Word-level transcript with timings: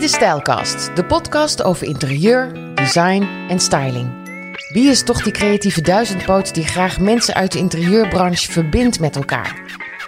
Dit 0.00 0.10
is 0.10 0.86
de 0.94 1.04
podcast 1.08 1.62
over 1.62 1.86
interieur, 1.86 2.52
design 2.74 3.28
en 3.48 3.60
styling. 3.60 4.10
Wie 4.72 4.90
is 4.90 5.02
toch 5.02 5.22
die 5.22 5.32
creatieve 5.32 5.80
duizendpoot 5.80 6.54
die 6.54 6.66
graag 6.66 7.00
mensen 7.00 7.34
uit 7.34 7.52
de 7.52 7.58
interieurbranche 7.58 8.52
verbindt 8.52 9.00
met 9.00 9.16
elkaar? 9.16 9.60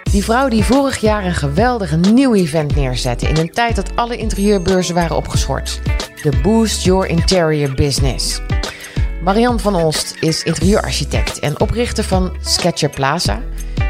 Die 0.03 0.23
vrouw 0.23 0.47
die 0.47 0.63
vorig 0.63 0.97
jaar 0.97 1.25
een 1.25 1.33
geweldige 1.33 1.97
nieuw 1.97 2.33
event 2.33 2.75
neerzette 2.75 3.27
in 3.27 3.37
een 3.37 3.51
tijd 3.51 3.75
dat 3.75 3.95
alle 3.95 4.17
interieurbeurzen 4.17 4.95
waren 4.95 5.15
opgeschort. 5.15 5.81
De 6.21 6.39
Boost 6.41 6.83
Your 6.83 7.07
Interior 7.07 7.73
Business. 7.75 8.41
Marianne 9.23 9.59
van 9.59 9.75
Olst 9.75 10.15
is 10.19 10.43
interieurarchitect 10.43 11.39
en 11.39 11.59
oprichter 11.59 12.03
van 12.03 12.35
Sketcher 12.41 12.89
Plaza. 12.89 13.41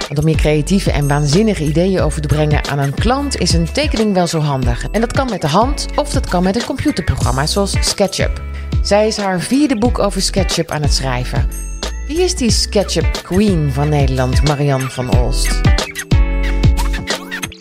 Want 0.07 0.20
om 0.20 0.27
je 0.27 0.35
creatieve 0.35 0.91
en 0.91 1.07
waanzinnige 1.07 1.63
ideeën 1.63 2.01
over 2.01 2.21
te 2.21 2.27
brengen 2.27 2.65
aan 2.65 2.79
een 2.79 2.93
klant 2.93 3.38
is 3.38 3.53
een 3.53 3.71
tekening 3.71 4.13
wel 4.13 4.27
zo 4.27 4.39
handig. 4.39 4.85
En 4.91 5.02
dat 5.02 5.11
kan 5.11 5.29
met 5.29 5.41
de 5.41 5.47
hand 5.47 5.85
of 5.95 6.09
dat 6.09 6.29
kan 6.29 6.43
met 6.43 6.55
een 6.55 6.65
computerprogramma 6.65 7.45
zoals 7.45 7.76
SketchUp. 7.79 8.41
Zij 8.81 9.07
is 9.07 9.17
haar 9.17 9.39
vierde 9.39 9.77
boek 9.77 9.99
over 9.99 10.21
SketchUp 10.21 10.71
aan 10.71 10.81
het 10.81 10.93
schrijven. 10.93 11.48
Wie 12.07 12.21
is 12.21 12.35
die 12.35 12.52
SketchUp 12.52 13.20
Queen 13.23 13.71
van 13.71 13.89
Nederland, 13.89 14.48
Marianne 14.48 14.89
van 14.89 15.17
Olst? 15.17 15.62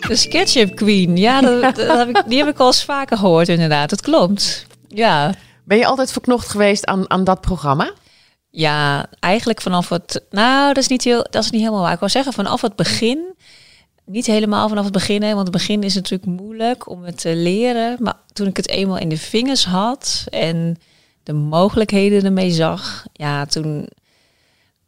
De 0.07 0.15
SketchUp 0.15 0.75
Queen, 0.75 1.17
ja, 1.17 1.41
dat, 1.41 1.75
dat 1.75 1.97
heb 1.97 2.09
ik, 2.09 2.23
die 2.27 2.37
heb 2.37 2.47
ik 2.47 2.59
al 2.59 2.67
eens 2.67 2.83
vaker 2.83 3.17
gehoord 3.17 3.47
inderdaad. 3.47 3.89
Dat 3.89 4.01
klopt. 4.01 4.65
Ja. 4.87 5.33
Ben 5.63 5.77
je 5.77 5.85
altijd 5.85 6.11
verknocht 6.11 6.49
geweest 6.49 6.85
aan, 6.85 7.09
aan 7.09 7.23
dat 7.23 7.41
programma? 7.41 7.91
Ja, 8.55 9.05
eigenlijk 9.19 9.61
vanaf 9.61 9.89
het. 9.89 10.21
Nou, 10.29 10.73
dat 10.73 10.83
is 10.83 10.89
niet 10.89 11.03
heel. 11.03 11.27
Dat 11.29 11.43
is 11.43 11.49
niet 11.49 11.61
helemaal 11.61 11.81
waar. 11.81 11.93
Ik 11.93 11.99
wil 11.99 12.09
zeggen 12.09 12.33
vanaf 12.33 12.61
het 12.61 12.75
begin. 12.75 13.33
Niet 14.05 14.25
helemaal 14.25 14.67
vanaf 14.67 14.83
het 14.83 14.93
begin, 14.93 15.23
hè, 15.23 15.33
want 15.33 15.47
het 15.47 15.51
begin 15.51 15.83
is 15.83 15.95
natuurlijk 15.95 16.39
moeilijk 16.41 16.89
om 16.89 17.03
het 17.03 17.17
te 17.17 17.35
leren. 17.35 17.97
Maar 17.99 18.15
toen 18.33 18.47
ik 18.47 18.57
het 18.57 18.69
eenmaal 18.69 18.97
in 18.97 19.09
de 19.09 19.17
vingers 19.17 19.65
had 19.65 20.25
en 20.29 20.77
de 21.23 21.33
mogelijkheden 21.33 22.23
ermee 22.25 22.51
zag, 22.51 23.05
ja, 23.13 23.45
toen 23.45 23.87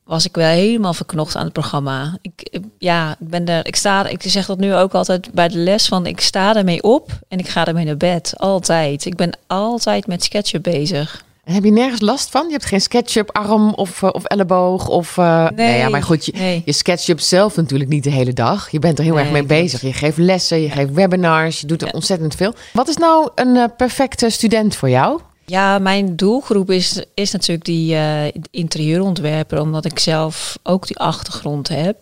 was 0.03 0.25
ik 0.25 0.35
wel 0.35 0.47
helemaal 0.47 0.93
verknocht 0.93 1.35
aan 1.35 1.43
het 1.43 1.53
programma. 1.53 2.17
Ik, 2.21 2.59
ja, 2.77 3.11
ik 3.19 3.29
ben 3.29 3.45
er. 3.45 3.67
Ik 3.67 3.75
sta. 3.75 4.07
Ik 4.07 4.21
zeg 4.21 4.45
dat 4.45 4.59
nu 4.59 4.75
ook 4.75 4.93
altijd 4.93 5.31
bij 5.31 5.47
de 5.47 5.57
les 5.57 5.87
van. 5.87 6.05
Ik 6.05 6.21
sta 6.21 6.55
ermee 6.55 6.83
op 6.83 7.19
en 7.27 7.39
ik 7.39 7.47
ga 7.47 7.65
ermee 7.65 7.85
naar 7.85 7.97
bed. 7.97 8.33
Altijd. 8.37 9.05
Ik 9.05 9.15
ben 9.15 9.37
altijd 9.47 10.07
met 10.07 10.23
sketchen 10.23 10.61
bezig. 10.61 11.23
En 11.45 11.53
heb 11.53 11.63
je 11.63 11.71
nergens 11.71 12.01
last 12.01 12.29
van? 12.29 12.45
Je 12.45 12.51
hebt 12.51 12.65
geen 12.65 12.81
SketchUp 12.81 13.29
arm 13.37 13.73
of, 13.73 14.01
uh, 14.01 14.09
of 14.11 14.23
elleboog 14.23 14.87
of... 14.87 15.17
Uh, 15.17 15.41
nee, 15.49 15.67
nee, 15.67 15.77
ja, 15.77 15.89
maar 15.89 16.03
goed, 16.03 16.25
je, 16.25 16.31
nee. 16.35 16.61
je 16.65 16.71
SketchUp 16.71 17.19
zelf 17.19 17.55
natuurlijk 17.55 17.89
niet 17.89 18.03
de 18.03 18.09
hele 18.09 18.33
dag. 18.33 18.71
Je 18.71 18.79
bent 18.79 18.97
er 18.97 19.03
heel 19.03 19.13
Nee, 19.13 19.23
erg 19.23 19.31
mee 19.33 19.43
bezig. 19.43 19.81
Je 19.81 19.93
geeft 19.93 20.17
lessen, 20.17 20.61
je 20.61 20.69
geeft 20.69 20.93
webinars, 20.93 21.61
je 21.61 21.67
doet 21.67 21.81
er 21.81 21.87
Ja. 21.87 21.93
ontzettend 21.93 22.35
veel. 22.35 22.53
Wat 22.73 22.87
is 22.87 22.97
nou 22.97 23.29
een 23.35 23.55
eh, 23.55 23.63
perfecte 23.77 24.29
student 24.29 24.75
voor 24.75 24.89
jou? 24.89 25.19
Ja, 25.45 25.79
mijn 25.79 26.15
doelgroep 26.15 26.71
is, 26.71 27.03
is 27.13 27.31
natuurlijk 27.31 27.65
die 27.65 27.95
eh, 27.95 28.23
interieurontwerper, 28.51 29.61
omdat 29.61 29.85
ik 29.85 29.99
zelf 29.99 30.57
ook 30.63 30.87
die 30.87 30.97
achtergrond 30.97 31.67
heb. 31.67 31.97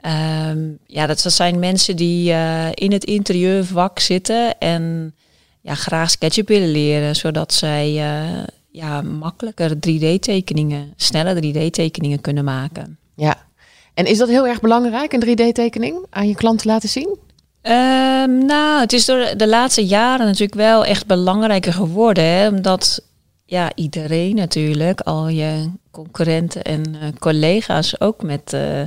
Ehm, 0.00 0.58
ja, 0.86 1.06
dat, 1.06 1.22
dat 1.22 1.32
zijn 1.32 1.58
mensen 1.58 1.96
die 1.96 2.32
eh, 2.32 2.66
in 2.74 2.92
het 2.92 3.04
interieurvak 3.04 3.98
zitten 3.98 4.58
en 4.58 5.14
ja, 5.60 5.74
graag 5.74 6.10
SketchUp 6.10 6.48
willen 6.48 6.70
leren, 6.70 7.16
zodat 7.16 7.52
zij 7.54 7.96
eh, 7.98 8.42
ja, 8.70 9.02
makkelijker 9.02 9.74
3D-tekeningen, 9.74 10.92
snelle 10.96 11.34
3D-tekeningen 11.34 12.20
kunnen 12.20 12.44
maken. 12.44 12.98
Ja. 13.16 13.48
En 13.94 14.06
is 14.06 14.18
dat 14.18 14.28
heel 14.28 14.46
erg 14.46 14.60
belangrijk, 14.60 15.12
een 15.12 15.26
3D-tekening 15.26 16.06
aan 16.10 16.28
je 16.28 16.34
klant 16.34 16.58
te 16.58 16.68
laten 16.68 16.88
zien? 16.88 17.18
Ehm, 17.62 18.38
nou, 18.46 18.80
het 18.80 18.92
is 18.92 19.04
door 19.04 19.32
de 19.36 19.48
laatste 19.48 19.86
jaren 19.86 20.26
natuurlijk 20.26 20.54
wel 20.54 20.84
echt 20.84 21.06
belangrijker 21.06 21.72
geworden. 21.72 22.24
Hè? 22.24 22.48
Omdat 22.48 23.02
ja, 23.44 23.72
iedereen 23.74 24.34
natuurlijk, 24.34 25.00
al 25.00 25.28
je 25.28 25.70
concurrenten 25.90 26.62
en 26.62 26.96
eh, 27.00 27.08
collega's 27.18 28.00
ook 28.00 28.22
met, 28.22 28.52
eh, 28.52 28.82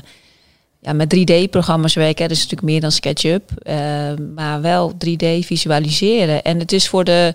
ja, 0.80 0.94
met 0.94 1.10
3D-programma's 1.10 1.94
werken. 1.94 2.24
hè. 2.24 2.28
Dat 2.28 2.38
is 2.38 2.44
natuurlijk 2.44 2.72
meer 2.72 2.82
dan 2.82 2.92
SketchUp, 2.92 3.52
eh, 3.62 3.76
maar 4.36 4.62
wel 4.62 4.94
3D 4.98 5.46
visualiseren. 5.46 6.44
En 6.44 6.60
het 6.60 6.72
is 6.72 6.90
voor 6.90 7.04
de, 7.04 7.34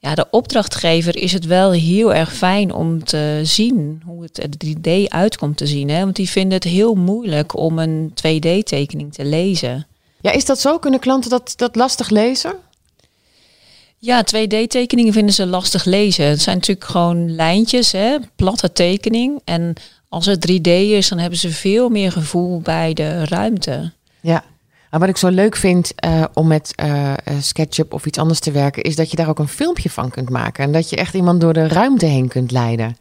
ja, 0.00 0.14
de 0.14 0.26
opdrachtgever 0.30 1.16
is 1.16 1.32
het 1.32 1.46
wel 1.46 1.72
heel 1.72 2.14
erg 2.14 2.34
fijn 2.34 2.72
om 2.72 3.04
te 3.04 3.40
zien 3.42 4.02
hoe 4.06 4.22
het 4.22 4.42
er 4.42 4.48
3D 4.66 5.08
uitkomt 5.08 5.56
te 5.56 5.66
zien. 5.66 5.88
Hè? 5.88 6.00
Want 6.00 6.16
die 6.16 6.30
vinden 6.30 6.52
het 6.52 6.64
heel 6.64 6.94
moeilijk 6.94 7.56
om 7.56 7.78
een 7.78 8.10
2D-tekening 8.10 9.12
te 9.12 9.24
lezen. 9.24 9.86
Ja, 10.20 10.30
is 10.30 10.44
dat 10.44 10.60
zo? 10.60 10.78
Kunnen 10.78 11.00
klanten 11.00 11.30
dat, 11.30 11.52
dat 11.56 11.76
lastig 11.76 12.10
lezen? 12.10 12.54
Ja, 13.98 14.24
2D-tekeningen 14.24 15.12
vinden 15.12 15.34
ze 15.34 15.46
lastig 15.46 15.84
lezen. 15.84 16.24
Het 16.24 16.42
zijn 16.42 16.56
natuurlijk 16.56 16.86
gewoon 16.86 17.34
lijntjes, 17.34 17.92
hè, 17.92 18.16
platte 18.36 18.72
tekening. 18.72 19.40
En 19.44 19.74
als 20.08 20.26
het 20.26 20.50
3D 20.50 20.68
is, 20.70 21.08
dan 21.08 21.18
hebben 21.18 21.38
ze 21.38 21.50
veel 21.50 21.88
meer 21.88 22.12
gevoel 22.12 22.60
bij 22.60 22.92
de 22.94 23.24
ruimte. 23.24 23.92
Ja. 24.20 24.44
Maar 24.90 25.00
wat 25.00 25.08
ik 25.08 25.16
zo 25.16 25.28
leuk 25.28 25.56
vind 25.56 25.92
eh, 25.94 26.24
om 26.34 26.46
met 26.46 26.72
eh, 26.74 27.12
eh, 27.12 27.16
SketchUp 27.40 27.92
of 27.92 28.06
iets 28.06 28.18
anders 28.18 28.40
te 28.40 28.50
werken, 28.50 28.82
is 28.82 28.96
dat 28.96 29.10
je 29.10 29.16
daar 29.16 29.28
ook 29.28 29.38
een 29.38 29.48
filmpje 29.48 29.90
van 29.90 30.10
kunt 30.10 30.30
maken. 30.30 30.64
En 30.64 30.72
dat 30.72 30.90
je 30.90 30.96
echt 30.96 31.14
iemand 31.14 31.40
door 31.40 31.52
de 31.52 31.68
ruimte 31.68 32.06
heen 32.06 32.28
kunt 32.28 32.50
leiden. 32.50 32.96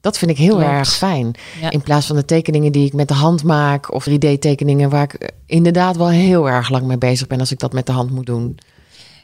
Dat 0.00 0.18
vind 0.18 0.30
ik 0.30 0.36
heel 0.36 0.56
Klopt. 0.56 0.70
erg 0.70 0.92
fijn. 0.92 1.32
Ja. 1.60 1.70
In 1.70 1.80
plaats 1.82 2.06
van 2.06 2.16
de 2.16 2.24
tekeningen 2.24 2.72
die 2.72 2.86
ik 2.86 2.92
met 2.92 3.08
de 3.08 3.14
hand 3.14 3.44
maak 3.44 3.94
of 3.94 4.08
3D-tekeningen 4.10 4.90
waar 4.90 5.02
ik 5.02 5.32
inderdaad 5.46 5.96
wel 5.96 6.08
heel 6.08 6.48
erg 6.48 6.68
lang 6.70 6.86
mee 6.86 6.98
bezig 6.98 7.26
ben 7.26 7.40
als 7.40 7.52
ik 7.52 7.58
dat 7.58 7.72
met 7.72 7.86
de 7.86 7.92
hand 7.92 8.10
moet 8.10 8.26
doen. 8.26 8.58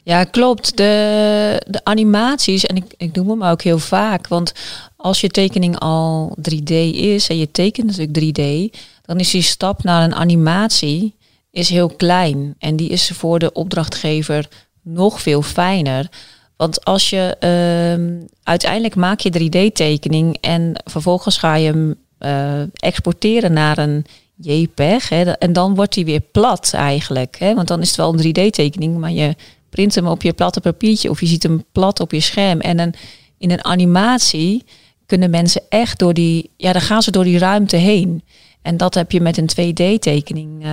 Ja, 0.03 0.23
klopt. 0.23 0.77
De, 0.77 1.63
de 1.67 1.81
animaties, 1.83 2.65
en 2.65 2.75
ik, 2.75 2.93
ik 2.97 3.13
doe 3.13 3.29
hem 3.29 3.43
ook 3.43 3.61
heel 3.61 3.79
vaak. 3.79 4.27
Want 4.27 4.53
als 4.95 5.21
je 5.21 5.29
tekening 5.29 5.79
al 5.79 6.37
3D 6.49 6.73
is 6.93 7.29
en 7.29 7.37
je 7.37 7.51
tekent 7.51 7.87
natuurlijk 7.87 8.39
3D, 8.39 8.79
dan 9.01 9.19
is 9.19 9.31
die 9.31 9.41
stap 9.41 9.83
naar 9.83 10.03
een 10.03 10.15
animatie 10.15 11.15
is 11.51 11.69
heel 11.69 11.89
klein. 11.89 12.55
En 12.59 12.75
die 12.75 12.89
is 12.89 13.11
voor 13.13 13.39
de 13.39 13.51
opdrachtgever 13.51 14.47
nog 14.81 15.21
veel 15.21 15.41
fijner. 15.41 16.09
Want 16.55 16.85
als 16.85 17.09
je 17.09 17.35
ehm, 17.39 18.27
uiteindelijk 18.43 18.95
maak 18.95 19.19
je 19.19 19.31
3D-tekening 19.31 20.37
en 20.41 20.71
vervolgens 20.85 21.37
ga 21.37 21.55
je 21.55 21.67
hem 21.67 21.95
eh, 22.17 22.61
exporteren 22.73 23.53
naar 23.53 23.77
een 23.77 24.05
JPEG. 24.35 25.09
Hè, 25.09 25.31
en 25.31 25.53
dan 25.53 25.75
wordt 25.75 25.93
die 25.93 26.05
weer 26.05 26.21
plat 26.31 26.73
eigenlijk. 26.73 27.35
Hè, 27.39 27.55
want 27.55 27.67
dan 27.67 27.81
is 27.81 27.87
het 27.87 27.97
wel 27.97 28.13
een 28.13 28.25
3D-tekening, 28.25 28.97
maar 28.97 29.11
je 29.11 29.35
print 29.69 29.95
hem 29.95 30.07
op 30.07 30.21
je 30.21 30.33
platte 30.33 30.61
papiertje 30.61 31.09
of 31.09 31.19
je 31.19 31.25
ziet 31.25 31.43
hem 31.43 31.63
plat 31.71 31.99
op 31.99 32.11
je 32.11 32.19
scherm. 32.19 32.59
En 32.59 32.93
in 33.37 33.51
een 33.51 33.65
animatie 33.65 34.63
kunnen 35.05 35.29
mensen 35.29 35.61
echt 35.69 35.99
door 35.99 36.13
die, 36.13 36.49
ja, 36.57 36.71
dan 36.71 36.81
gaan 36.81 37.01
ze 37.01 37.11
door 37.11 37.23
die 37.23 37.37
ruimte 37.37 37.75
heen. 37.75 38.23
En 38.67 38.77
dat 38.77 38.93
heb 38.93 39.11
je 39.11 39.21
met 39.21 39.37
een 39.37 39.49
2D-tekening. 39.49 40.63
eh, 40.63 40.71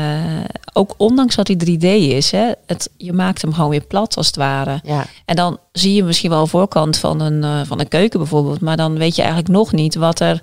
ook 0.73 0.95
ondanks 0.97 1.35
dat 1.35 1.47
hij 1.47 1.57
3D 1.57 1.85
is, 2.15 2.31
hè, 2.31 2.51
het, 2.67 2.91
je 2.97 3.13
maakt 3.13 3.43
hem 3.43 3.53
gewoon 3.53 3.71
weer 3.71 3.87
plat 3.87 4.17
als 4.17 4.27
het 4.27 4.37
ware. 4.37 4.81
Ja, 4.83 5.07
En 5.25 5.37
dan 5.37 5.59
zie 5.73 5.95
je 5.95 6.03
misschien 6.05 6.31
wel 6.31 6.47
voorkant 6.47 6.97
van 6.97 7.21
een, 7.21 7.45
eh, 7.45 7.61
van 7.65 7.81
een 7.81 7.89
keuken 7.89 8.19
bijvoorbeeld. 8.19 8.61
Maar 8.61 8.77
dan 8.77 8.99
weet 8.99 9.15
je 9.15 9.23
eigenlijk 9.23 9.53
nog 9.53 9.73
niet 9.73 9.95
wat 9.95 10.21
er 10.21 10.43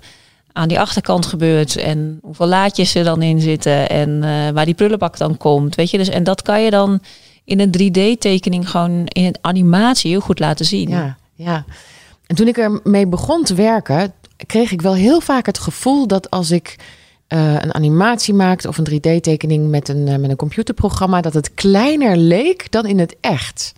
aan 0.53 0.67
die 0.67 0.79
achterkant 0.79 1.25
gebeurt. 1.25 1.75
En 1.75 2.19
hoeveel 2.22 2.47
laadjes 2.47 2.95
er 2.95 3.03
dan 3.03 3.22
in 3.22 3.40
zitten. 3.41 3.90
En 3.90 4.23
eh, 4.23 4.50
waar 4.50 4.66
die 4.66 4.73
prullenbak 4.73 5.17
dan 5.17 5.38
komt. 5.38 5.75
Weet 5.75 5.90
je, 5.90 5.97
dus, 5.97 6.09
en 6.09 6.23
dat 6.23 6.41
kan 6.41 6.61
je 6.61 6.69
dan 6.69 7.00
in 7.44 7.59
een 7.59 7.72
3D-tekening 7.72 8.69
gewoon 8.69 9.06
in 9.06 9.25
een 9.25 9.35
animatie 9.41 10.11
heel 10.11 10.19
goed 10.19 10.40
laten 10.40 10.66
zien. 10.66 10.90
ja, 10.90 11.17
ja. 11.35 11.66
En 12.28 12.35
toen 12.35 12.47
ik 12.47 12.57
ermee 12.57 13.07
begon 13.07 13.44
te 13.44 13.53
werken, 13.53 14.13
kreeg 14.45 14.72
ik 14.72 14.81
wel 14.81 14.94
heel 14.94 15.22
vaak 15.22 15.45
het 15.45 15.59
gevoel 15.59 16.07
dat 16.07 16.29
als 16.29 16.51
ik 16.51 16.75
eh, 17.31 17.53
een 17.53 17.74
animatie 17.74 18.34
maakte 18.34 18.68
of 18.68 18.78
een 18.78 18.84
3D-tekening 18.84 19.69
met 19.69 19.90
een, 19.90 20.08
eh, 20.08 20.18
met 20.18 20.30
een 20.30 20.36
computerprogramma, 20.36 21.22
dat 21.22 21.34
het 21.34 21.53
kleiner 21.53 22.18
leek 22.18 22.72
dan 22.72 22.86
in 22.86 23.00
het 23.00 23.16
echt. 23.22 23.74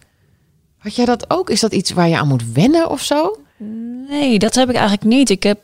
Had 0.78 0.96
jij 0.96 1.06
dat 1.06 1.26
ook? 1.28 1.50
Is 1.50 1.60
dat 1.60 1.74
iets 1.74 1.92
waar 1.92 2.10
je 2.10 2.18
aan 2.18 2.28
moet 2.28 2.52
wennen 2.54 2.90
of 2.90 3.02
zo? 3.02 3.38
Nee, 4.08 4.40
dat 4.40 4.56
heb 4.56 4.70
ik 4.70 4.76
eigenlijk 4.76 5.04
niet. 5.04 5.30
Ik 5.30 5.44
heb 5.44 5.64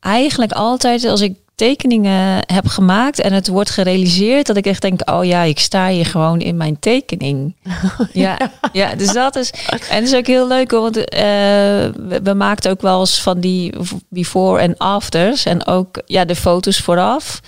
eigenlijk 0.00 0.52
altijd, 0.52 1.04
als 1.04 1.20
ik 1.20 1.34
tekeningen 1.60 2.42
heb 2.46 2.66
gemaakt 2.66 3.20
en 3.20 3.32
het 3.32 3.48
wordt 3.48 3.70
gerealiseerd, 3.70 4.46
dat 4.46 4.56
ik 4.56 4.66
echt 4.66 4.82
denk, 4.82 5.10
oh 5.10 5.24
ja, 5.24 5.42
ik 5.42 5.58
sta 5.58 5.88
hier 5.88 6.06
gewoon 6.06 6.40
in 6.40 6.56
mijn 6.56 6.78
tekening. 6.78 7.54
ja, 8.12 8.38
ja, 8.72 8.94
dus 8.94 9.12
dat 9.12 9.36
is, 9.36 9.50
en 9.90 10.00
dat 10.00 10.12
is 10.12 10.14
ook 10.14 10.26
heel 10.26 10.48
leuk, 10.48 10.70
want 10.70 10.96
eh, 10.96 11.20
we, 11.22 12.20
we 12.22 12.34
maakten 12.34 12.70
ook 12.70 12.80
wel 12.80 13.00
eens 13.00 13.22
van 13.22 13.40
die 13.40 13.74
before 14.08 14.60
en 14.60 14.76
afters 14.76 15.44
en 15.44 15.66
ook 15.66 16.02
ja, 16.06 16.24
de 16.24 16.36
foto's 16.36 16.78
vooraf. 16.78 17.40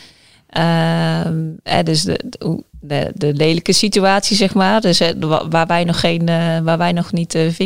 Eh, 0.47 1.27
dus 1.85 2.03
de, 2.03 2.21
de, 2.29 2.63
de, 2.85 3.11
de 3.15 3.35
lelijke 3.35 3.73
situatie, 3.73 4.37
zeg 4.37 4.55
maar. 4.55 4.81
Dus 4.81 5.01
eh, 5.01 5.09
wa- 5.21 5.49
waar 5.49 5.67
wij 5.67 5.85
nog 5.85 6.01
geen, 6.01 6.29
eh, 6.29 6.59
waar 6.59 6.79
wij 6.79 6.93
nog 6.93 7.13
niet 7.13 7.35
eh, 7.35 7.47
of 7.47 7.59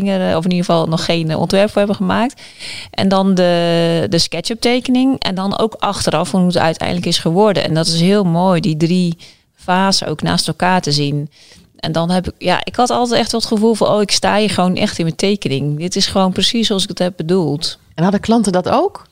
in 0.44 0.50
ieder 0.50 0.64
geval 0.64 0.86
nog 0.86 1.04
geen 1.04 1.36
ontwerp 1.36 1.68
voor 1.68 1.78
hebben 1.78 1.96
gemaakt. 1.96 2.42
En 2.90 3.08
dan 3.08 3.34
de, 3.34 4.06
de 4.08 4.18
SketchUp 4.18 4.60
tekening. 4.60 5.18
En 5.18 5.34
dan 5.34 5.58
ook 5.58 5.74
achteraf 5.78 6.30
hoe 6.30 6.46
het 6.46 6.58
uiteindelijk 6.58 7.06
is 7.06 7.18
geworden. 7.18 7.64
En 7.64 7.74
dat 7.74 7.86
is 7.86 8.00
heel 8.00 8.24
mooi, 8.24 8.60
die 8.60 8.76
drie 8.76 9.18
fasen 9.54 10.06
ook 10.08 10.22
naast 10.22 10.48
elkaar 10.48 10.80
te 10.80 10.92
zien. 10.92 11.30
En 11.76 11.92
dan 11.92 12.10
heb 12.10 12.26
ik, 12.26 12.34
ja, 12.38 12.60
ik 12.64 12.76
had 12.76 12.90
altijd 12.90 13.20
echt 13.20 13.32
het 13.32 13.44
gevoel 13.44 13.74
van, 13.74 13.88
oh, 13.88 14.00
ik 14.00 14.10
sta 14.10 14.36
hier 14.36 14.50
gewoon 14.50 14.76
echt 14.76 14.98
in 14.98 15.04
mijn 15.04 15.16
tekening. 15.16 15.78
Dit 15.78 15.96
is 15.96 16.06
gewoon 16.06 16.32
precies 16.32 16.66
zoals 16.66 16.82
ik 16.82 16.88
het 16.88 16.98
heb 16.98 17.12
bedoeld. 17.16 17.78
En 17.94 18.02
hadden 18.02 18.20
klanten 18.20 18.52
dat 18.52 18.68
ook? 18.68 19.06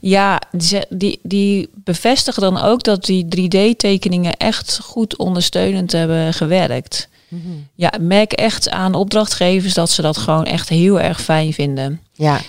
Ja, 0.00 0.40
die, 0.88 1.18
die, 1.22 1.70
bevestigen 1.74 2.42
dan 2.42 2.60
ook 2.62 2.82
dat 2.82 3.04
die 3.04 3.24
3D-tekeningen 3.24 4.36
echt 4.36 4.78
goed 4.82 5.16
ondersteunend 5.16 5.92
hebben 5.92 6.34
gewerkt. 6.34 7.08
Mhm. 7.28 7.48
Ja, 7.74 7.92
merk 8.00 8.32
echt 8.32 8.70
aan 8.70 8.94
opdrachtgevers 8.94 9.74
dat 9.74 9.90
ze 9.90 10.02
dat 10.02 10.16
gewoon 10.16 10.44
echt 10.44 10.68
heel 10.68 11.00
erg 11.00 11.20
fijn 11.20 11.52
vinden. 11.52 12.00
Ja. 12.12 12.40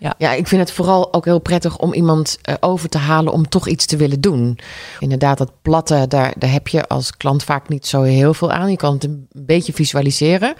Ja. 0.00 0.14
ja, 0.18 0.32
ik 0.32 0.46
vind 0.46 0.60
het 0.60 0.72
vooral 0.72 1.12
ook 1.12 1.24
heel 1.24 1.38
prettig 1.38 1.78
om 1.78 1.92
iemand 1.92 2.38
uh, 2.48 2.54
over 2.60 2.88
te 2.88 2.98
halen 2.98 3.32
om 3.32 3.48
toch 3.48 3.68
iets 3.68 3.86
te 3.86 3.96
willen 3.96 4.20
doen. 4.20 4.58
Inderdaad, 4.98 5.38
dat 5.38 5.52
platte, 5.62 6.04
daar, 6.08 6.32
daar 6.38 6.50
heb 6.50 6.68
je 6.68 6.88
als 6.88 7.16
klant 7.16 7.44
vaak 7.44 7.68
niet 7.68 7.86
zo 7.86 8.02
heel 8.02 8.34
veel 8.34 8.52
aan. 8.52 8.70
Je 8.70 8.76
kan 8.76 8.94
het 8.94 9.04
een 9.04 9.26
beetje 9.32 9.72
visualiseren. 9.72 10.54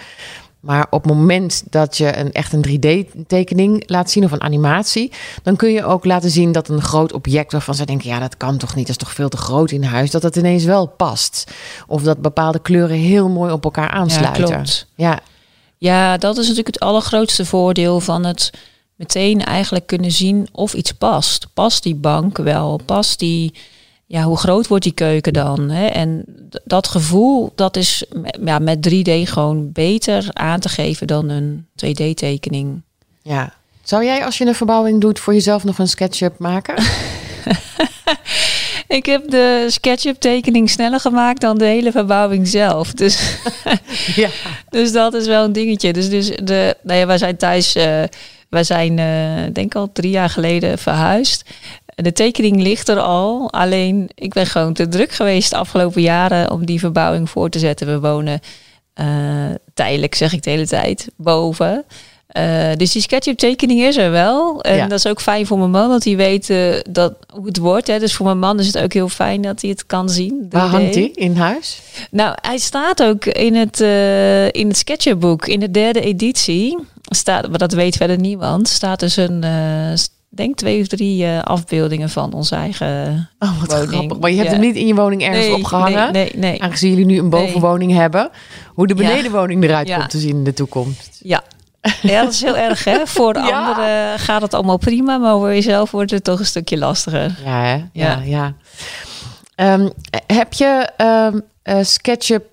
Maar 0.61 0.87
op 0.91 1.03
het 1.05 1.13
moment 1.13 1.63
dat 1.71 1.97
je 1.97 2.17
een, 2.17 2.33
echt 2.33 2.53
een 2.53 2.65
3D-tekening 2.69 3.83
laat 3.87 4.11
zien 4.11 4.25
of 4.25 4.33
een 4.33 4.41
animatie, 4.41 5.13
dan 5.43 5.57
kun 5.57 5.73
je 5.73 5.85
ook 5.85 6.05
laten 6.05 6.31
zien 6.31 6.53
dat 6.53 6.69
een 6.69 6.83
groot 6.83 7.13
object 7.13 7.53
waarvan 7.53 7.75
ze 7.75 7.85
denken: 7.85 8.09
ja, 8.09 8.19
dat 8.19 8.37
kan 8.37 8.57
toch 8.57 8.75
niet, 8.75 8.87
dat 8.87 8.97
is 8.97 9.03
toch 9.03 9.15
veel 9.15 9.29
te 9.29 9.37
groot 9.37 9.71
in 9.71 9.83
huis, 9.83 10.11
dat 10.11 10.23
het 10.23 10.37
ineens 10.37 10.65
wel 10.65 10.87
past. 10.87 11.53
Of 11.87 12.03
dat 12.03 12.21
bepaalde 12.21 12.59
kleuren 12.59 12.97
heel 12.97 13.29
mooi 13.29 13.53
op 13.53 13.65
elkaar 13.65 13.91
aansluiten. 13.91 14.49
Ja, 14.49 14.55
klopt. 14.55 14.87
Ja. 14.95 15.21
ja, 15.79 16.17
dat 16.17 16.33
is 16.33 16.43
natuurlijk 16.43 16.75
het 16.75 16.81
allergrootste 16.81 17.45
voordeel 17.45 18.01
van 18.01 18.25
het 18.25 18.51
meteen 18.97 19.45
eigenlijk 19.45 19.87
kunnen 19.87 20.13
zien 20.13 20.49
of 20.53 20.75
iets 20.75 20.93
past. 20.93 21.47
Past 21.55 21.83
die 21.83 21.95
bank 21.95 22.37
wel? 22.37 22.81
Past 22.85 23.19
die 23.19 23.55
ja, 24.11 24.23
hoe 24.23 24.37
groot 24.37 24.67
wordt 24.67 24.85
die 24.85 24.93
keuken 24.93 25.33
dan? 25.33 25.71
Hè? 25.71 25.87
En 25.87 26.25
dat 26.65 26.89
gevoel, 26.89 27.53
dat 27.55 27.77
is 27.77 28.05
ja, 28.45 28.59
met 28.59 28.89
3D 28.91 29.11
gewoon 29.23 29.73
beter 29.73 30.27
aan 30.33 30.61
te 30.61 30.69
geven 30.69 31.07
dan 31.07 31.29
een 31.29 31.67
2D-tekening. 31.87 32.83
Ja. 33.23 33.53
Zou 33.83 34.05
jij 34.05 34.25
als 34.25 34.39
je 34.39 34.47
een 34.47 34.55
verbouwing 34.55 35.01
doet 35.01 35.19
voor 35.19 35.33
jezelf 35.33 35.65
nog 35.65 35.79
een 35.79 35.89
SketchUp 35.89 36.39
maken? 36.39 36.75
ik 38.99 39.07
heb 39.07 39.31
de 39.31 39.67
SketchUp-tekening 39.69 40.71
sneller 40.71 41.01
gemaakt 41.01 41.41
dan 41.41 41.59
de 41.59 41.65
hele 41.65 41.93
verbouwing 41.93 42.49
zelf. 42.49 42.93
Dus, 42.93 43.37
ja. 44.23 44.29
dus 44.69 44.93
dat 44.93 45.15
is 45.15 45.27
wel 45.27 45.45
een 45.45 45.53
dingetje. 45.53 45.93
Dus, 45.93 46.09
dus 46.11 46.27
de, 46.43 46.77
nou 46.83 46.99
ja, 46.99 47.07
wij 47.07 47.19
zijn 47.19 47.37
thuis... 47.37 47.77
Uh, 47.77 48.03
wij 48.51 48.65
zijn, 48.65 48.99
uh, 48.99 49.53
denk 49.53 49.75
al 49.75 49.93
drie 49.93 50.11
jaar 50.11 50.31
geleden 50.31 50.79
verhuisd. 50.79 51.45
De 52.03 52.13
tekening 52.13 52.63
ligt 52.63 52.89
er 52.89 53.01
al. 53.01 53.53
Alleen 53.53 54.11
ik 54.15 54.33
ben 54.33 54.47
gewoon 54.47 54.73
te 54.73 54.89
druk 54.89 55.13
geweest 55.13 55.51
de 55.51 55.57
afgelopen 55.57 56.03
jaren 56.03 56.51
om 56.51 56.67
die 56.67 56.79
verbouwing 56.79 57.31
voor 57.31 57.51
te 57.51 57.59
zetten. 57.59 57.87
We 57.87 58.01
wonen 58.01 58.41
uh, 59.01 59.07
tijdelijk, 59.75 60.15
zeg 60.15 60.33
ik 60.33 60.43
de 60.43 60.51
hele 60.51 60.67
tijd, 60.67 61.09
boven. 61.17 61.85
Uh, 62.37 62.73
dus 62.77 62.93
die 62.93 63.03
SketchUp 63.03 63.39
tekening 63.39 63.81
is 63.81 63.97
er 63.97 64.11
wel. 64.11 64.63
En 64.63 64.89
dat 64.89 64.99
is 64.99 65.07
ook 65.07 65.21
fijn 65.21 65.47
voor 65.47 65.59
mijn 65.59 65.71
man, 65.71 65.91
dat 65.91 66.05
hij 66.05 66.17
weet 66.17 66.51
uh, 66.51 66.75
dat, 66.91 67.15
hoe 67.35 67.47
het 67.47 67.59
wordt. 67.59 67.87
Hè. 67.87 67.99
Dus 67.99 68.15
voor 68.15 68.27
mijn 68.27 68.39
man 68.39 68.59
is 68.59 68.67
het 68.67 68.79
ook 68.79 68.93
heel 68.93 69.09
fijn 69.09 69.43
dat 69.43 69.61
hij 69.61 69.71
het 69.71 69.87
kan 69.87 70.09
zien. 70.09 70.47
Waar 70.51 70.69
hangt 70.69 70.95
hij? 70.95 71.11
In 71.15 71.37
huis? 71.37 71.81
Nou, 72.11 72.35
hij 72.41 72.59
staat 72.59 73.03
ook 73.03 73.25
in 73.25 73.55
het, 73.55 73.81
uh, 73.81 74.47
in 74.47 74.69
het 74.69 74.77
SketchUp-boek. 74.77 75.47
In 75.47 75.61
de 75.61 75.71
derde 75.71 76.01
editie 76.01 76.79
staat, 77.03 77.49
maar 77.49 77.59
dat 77.59 77.73
weet 77.73 77.97
verder 77.97 78.19
niemand, 78.19 78.69
staat 78.69 79.01
dus 79.01 79.17
een 79.17 79.45
denk 80.31 80.57
twee 80.57 80.81
of 80.81 80.87
drie 80.87 81.25
uh, 81.25 81.43
afbeeldingen 81.43 82.09
van 82.09 82.33
onze 82.33 82.55
eigen 82.55 83.29
oh, 83.39 83.61
wat 83.61 83.73
woning. 83.73 83.89
Grappig. 83.89 84.19
Maar 84.19 84.31
je 84.31 84.37
hebt 84.37 84.51
hem 84.51 84.61
niet 84.61 84.77
in 84.77 84.87
je 84.87 84.95
woning 84.95 85.23
ergens 85.23 85.47
nee, 85.47 85.55
opgehangen? 85.55 86.13
Nee, 86.13 86.31
nee, 86.33 86.51
nee, 86.51 86.63
Aangezien 86.63 86.91
jullie 86.91 87.07
nu 87.07 87.19
een 87.19 87.31
bovenwoning 87.31 87.93
hebben. 87.93 88.31
Hoe 88.75 88.87
de 88.87 88.95
benedenwoning 88.95 89.65
eruit 89.65 89.89
ja. 89.89 89.97
komt 89.97 90.11
te 90.11 90.19
zien 90.19 90.37
in 90.37 90.45
de 90.45 90.55
toekomst. 90.55 91.21
Ja. 91.23 91.43
Ja, 92.03 92.23
dat 92.23 92.33
is 92.33 92.43
heel 92.43 92.57
erg 92.69 92.85
hè. 92.85 93.07
Voor 93.07 93.33
de 93.33 93.53
anderen 93.53 94.19
gaat 94.19 94.43
het 94.43 94.55
allemaal 94.55 94.79
prima, 94.79 95.19
maar 95.19 95.33
voor 95.33 95.49
jezelf 95.49 95.91
wordt 95.91 96.11
het 96.11 96.25
toch 96.25 96.39
een 96.39 96.47
stukje 96.47 96.79
lastiger. 96.79 97.39
Ja, 97.45 97.63
hè? 97.63 97.85
ja, 97.93 98.23
ja. 98.25 98.55
Um, 99.57 99.93
heb 100.27 100.53
je 100.53 100.91
um, 101.33 101.43
uh, 101.65 101.85
SketchUp 101.85 102.45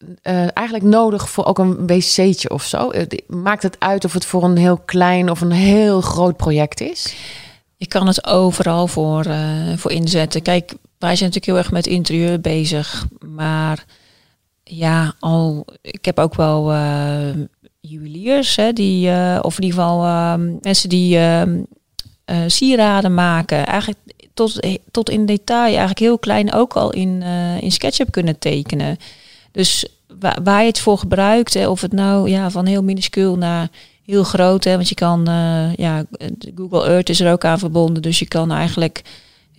uh, 0.00 0.56
eigenlijk 0.56 0.84
nodig 0.84 1.30
voor 1.30 1.44
ook 1.44 1.58
een 1.58 1.86
wc'tje 1.86 2.50
of 2.50 2.62
zo? 2.62 2.90
Eh, 2.90 3.18
maakt 3.26 3.62
het 3.62 3.76
uit 3.78 4.04
of 4.04 4.12
het 4.12 4.26
voor 4.26 4.44
een 4.44 4.56
heel 4.56 4.78
klein 4.78 5.30
of 5.30 5.40
een 5.40 5.50
heel 5.50 6.00
groot 6.00 6.36
project 6.36 6.80
is? 6.80 7.14
Ik 7.76 7.88
kan 7.88 8.06
het 8.06 8.26
overal 8.26 8.86
voor, 8.86 9.26
uh, 9.26 9.76
voor 9.76 9.90
inzetten. 9.90 10.42
Kijk, 10.42 10.74
wij 10.98 11.16
zijn 11.16 11.30
natuurlijk 11.30 11.46
heel 11.46 11.56
erg 11.56 11.70
met 11.70 11.86
interieur 11.86 12.40
bezig. 12.40 13.06
Maar 13.26 13.84
ja, 14.64 15.14
al, 15.18 15.64
ik 15.80 16.04
heb 16.04 16.18
ook 16.18 16.34
wel 16.34 16.72
uh, 16.72 17.30
juweliers, 17.80 18.56
hè, 18.56 18.72
die, 18.72 19.10
of 19.42 19.58
in 19.58 19.64
ieder 19.64 19.80
geval 19.80 20.38
mensen 20.62 20.88
die 20.88 21.18
sieraden 22.46 23.14
maken. 23.14 23.66
Eigenlijk 23.66 23.98
tot, 24.34 24.66
tot 24.90 25.10
in 25.10 25.26
detail, 25.26 25.64
eigenlijk 25.64 25.98
heel 25.98 26.18
klein, 26.18 26.52
ook 26.52 26.72
al 26.72 26.92
in, 26.92 27.22
in 27.60 27.72
SketchUp 27.72 28.10
kunnen 28.10 28.38
tekenen. 28.38 28.98
Dus 29.52 29.86
waar, 30.18 30.38
waar 30.42 30.60
je 30.60 30.66
het 30.66 30.80
voor 30.80 30.98
gebruikt, 30.98 31.54
hè, 31.54 31.68
of 31.68 31.80
het 31.80 31.92
nou 31.92 32.28
ja, 32.28 32.50
van 32.50 32.66
heel 32.66 32.82
minuscuul 32.82 33.36
naar 33.36 33.68
heel 34.04 34.24
groot, 34.24 34.64
hè, 34.64 34.74
want 34.74 34.88
je 34.88 34.94
kan, 34.94 35.28
uh, 35.28 35.74
ja, 35.74 36.04
Google 36.54 36.86
Earth 36.86 37.08
is 37.08 37.20
er 37.20 37.32
ook 37.32 37.44
aan 37.44 37.58
verbonden, 37.58 38.02
dus 38.02 38.18
je 38.18 38.28
kan 38.28 38.52
eigenlijk 38.52 39.02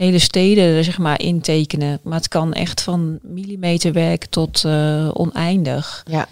hele 0.02 0.20
steden 0.20 0.84
zeg 0.84 0.98
maar 0.98 1.22
intekenen. 1.22 2.00
Maar 2.04 2.18
het 2.18 2.28
kan 2.28 2.54
echt 2.54 2.82
van 2.82 3.20
millimeterwerk 3.22 4.26
tot 4.26 4.64
uh, 4.66 5.10
oneindig. 5.14 6.04
Ja. 6.10 6.28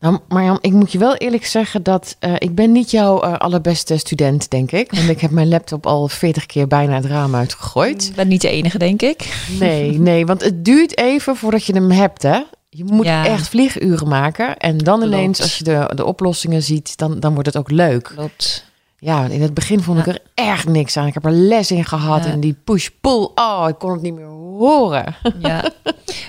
Nou, 0.00 0.18
Marjan, 0.28 0.58
ik 0.60 0.72
moet 0.72 0.92
je 0.92 0.98
wel 0.98 1.14
eerlijk 1.14 1.46
zeggen 1.46 1.82
dat 1.82 2.16
uh, 2.20 2.34
ik 2.38 2.54
ben 2.54 2.72
niet 2.72 2.90
jouw 2.90 3.24
uh, 3.24 3.36
allerbeste 3.36 3.96
student, 3.96 4.50
denk 4.50 4.72
ik. 4.72 4.90
Want 4.90 5.08
ik 5.08 5.20
heb 5.20 5.30
mijn 5.30 5.48
laptop 5.48 5.86
al 5.86 6.08
40 6.08 6.46
keer 6.46 6.66
bijna 6.66 6.94
het 6.94 7.04
raam 7.04 7.34
uitgegooid. 7.34 8.06
Ik 8.08 8.14
ben 8.14 8.28
niet 8.28 8.40
de 8.40 8.48
enige, 8.48 8.78
denk 8.78 9.02
ik. 9.02 9.46
Nee, 9.58 9.98
nee, 9.98 10.26
want 10.26 10.42
het 10.42 10.64
duurt 10.64 10.98
even 10.98 11.36
voordat 11.36 11.64
je 11.64 11.72
hem 11.72 11.90
hebt, 11.90 12.22
hè? 12.22 12.40
Je 12.76 12.84
moet 12.84 13.06
echt 13.06 13.48
vlieguren 13.48 14.08
maken. 14.08 14.56
En 14.56 14.78
dan 14.78 15.02
ineens, 15.02 15.40
als 15.40 15.58
je 15.58 15.64
de, 15.64 15.90
de 15.94 16.04
oplossingen 16.04 16.62
ziet, 16.62 16.96
dan, 16.96 17.20
dan 17.20 17.32
wordt 17.32 17.46
het 17.46 17.56
ook 17.56 17.70
leuk. 17.70 18.02
Klopt. 18.14 18.64
Ja, 18.98 19.26
in 19.26 19.42
het 19.42 19.54
begin 19.54 19.82
vond 19.82 19.98
ik 19.98 20.06
er 20.06 20.18
echt 20.34 20.68
niks 20.68 20.96
aan. 20.96 21.06
Ik 21.06 21.14
heb 21.14 21.24
er 21.24 21.32
les 21.32 21.70
in 21.70 21.84
gehad 21.84 22.26
en 22.26 22.40
die 22.40 22.56
push-pull. 22.64 23.28
Oh, 23.34 23.64
ik 23.68 23.78
kon 23.78 23.92
het 23.92 24.02
niet 24.02 24.14
meer 24.14 24.26
horen. 24.26 25.16
Ja. 25.38 25.70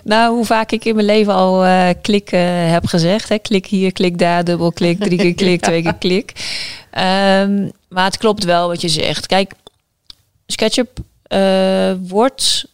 nou, 0.03 0.35
hoe 0.35 0.45
vaak 0.45 0.71
ik 0.71 0.85
in 0.85 0.95
mijn 0.95 1.07
leven 1.07 1.33
al 1.33 1.65
uh, 1.65 1.89
klik 2.01 2.31
uh, 2.31 2.39
heb 2.71 2.85
gezegd. 2.85 3.29
Hè? 3.29 3.37
Klik 3.37 3.65
hier, 3.65 3.91
klik 3.91 4.17
daar, 4.17 4.43
dubbel 4.43 4.71
klik, 4.71 4.99
drie 4.99 5.17
keer 5.17 5.33
klik, 5.43 5.61
twee 5.61 5.81
keer 5.81 5.95
klik. 5.95 6.31
Um, 6.91 7.71
maar 7.89 8.05
het 8.05 8.17
klopt 8.17 8.43
wel 8.43 8.67
wat 8.67 8.81
je 8.81 8.89
zegt. 8.89 9.27
Kijk, 9.27 9.53
SketchUp 10.45 10.99
uh, 11.27 11.91
wordt 12.07 12.67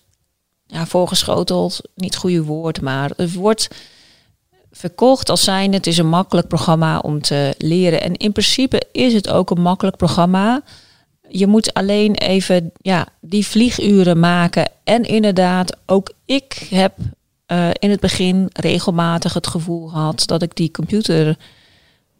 ja, 0.71 0.85
voorgeschoteld, 0.85 1.81
niet 1.95 2.13
het 2.13 2.21
goede 2.21 2.43
woord, 2.43 2.81
maar 2.81 3.11
het 3.15 3.33
wordt 3.33 3.67
verkocht 4.71 5.29
als 5.29 5.43
zijn 5.43 5.73
het 5.73 5.87
is 5.87 5.97
een 5.97 6.09
makkelijk 6.09 6.47
programma 6.47 6.99
om 6.99 7.21
te 7.21 7.55
leren. 7.57 8.01
En 8.01 8.15
in 8.15 8.31
principe 8.31 8.81
is 8.91 9.13
het 9.13 9.29
ook 9.29 9.49
een 9.49 9.61
makkelijk 9.61 9.97
programma. 9.97 10.61
Je 11.27 11.47
moet 11.47 11.73
alleen 11.73 12.15
even 12.15 12.71
ja, 12.81 13.07
die 13.19 13.47
vlieguren 13.47 14.19
maken. 14.19 14.69
En 14.83 15.03
inderdaad, 15.03 15.77
ook 15.85 16.11
ik 16.25 16.67
heb 16.69 16.93
uh, 17.47 17.69
in 17.79 17.89
het 17.89 17.99
begin 17.99 18.49
regelmatig 18.53 19.33
het 19.33 19.47
gevoel 19.47 19.87
gehad 19.87 20.23
dat 20.25 20.41
ik 20.41 20.55
die 20.55 20.71
computer 20.71 21.37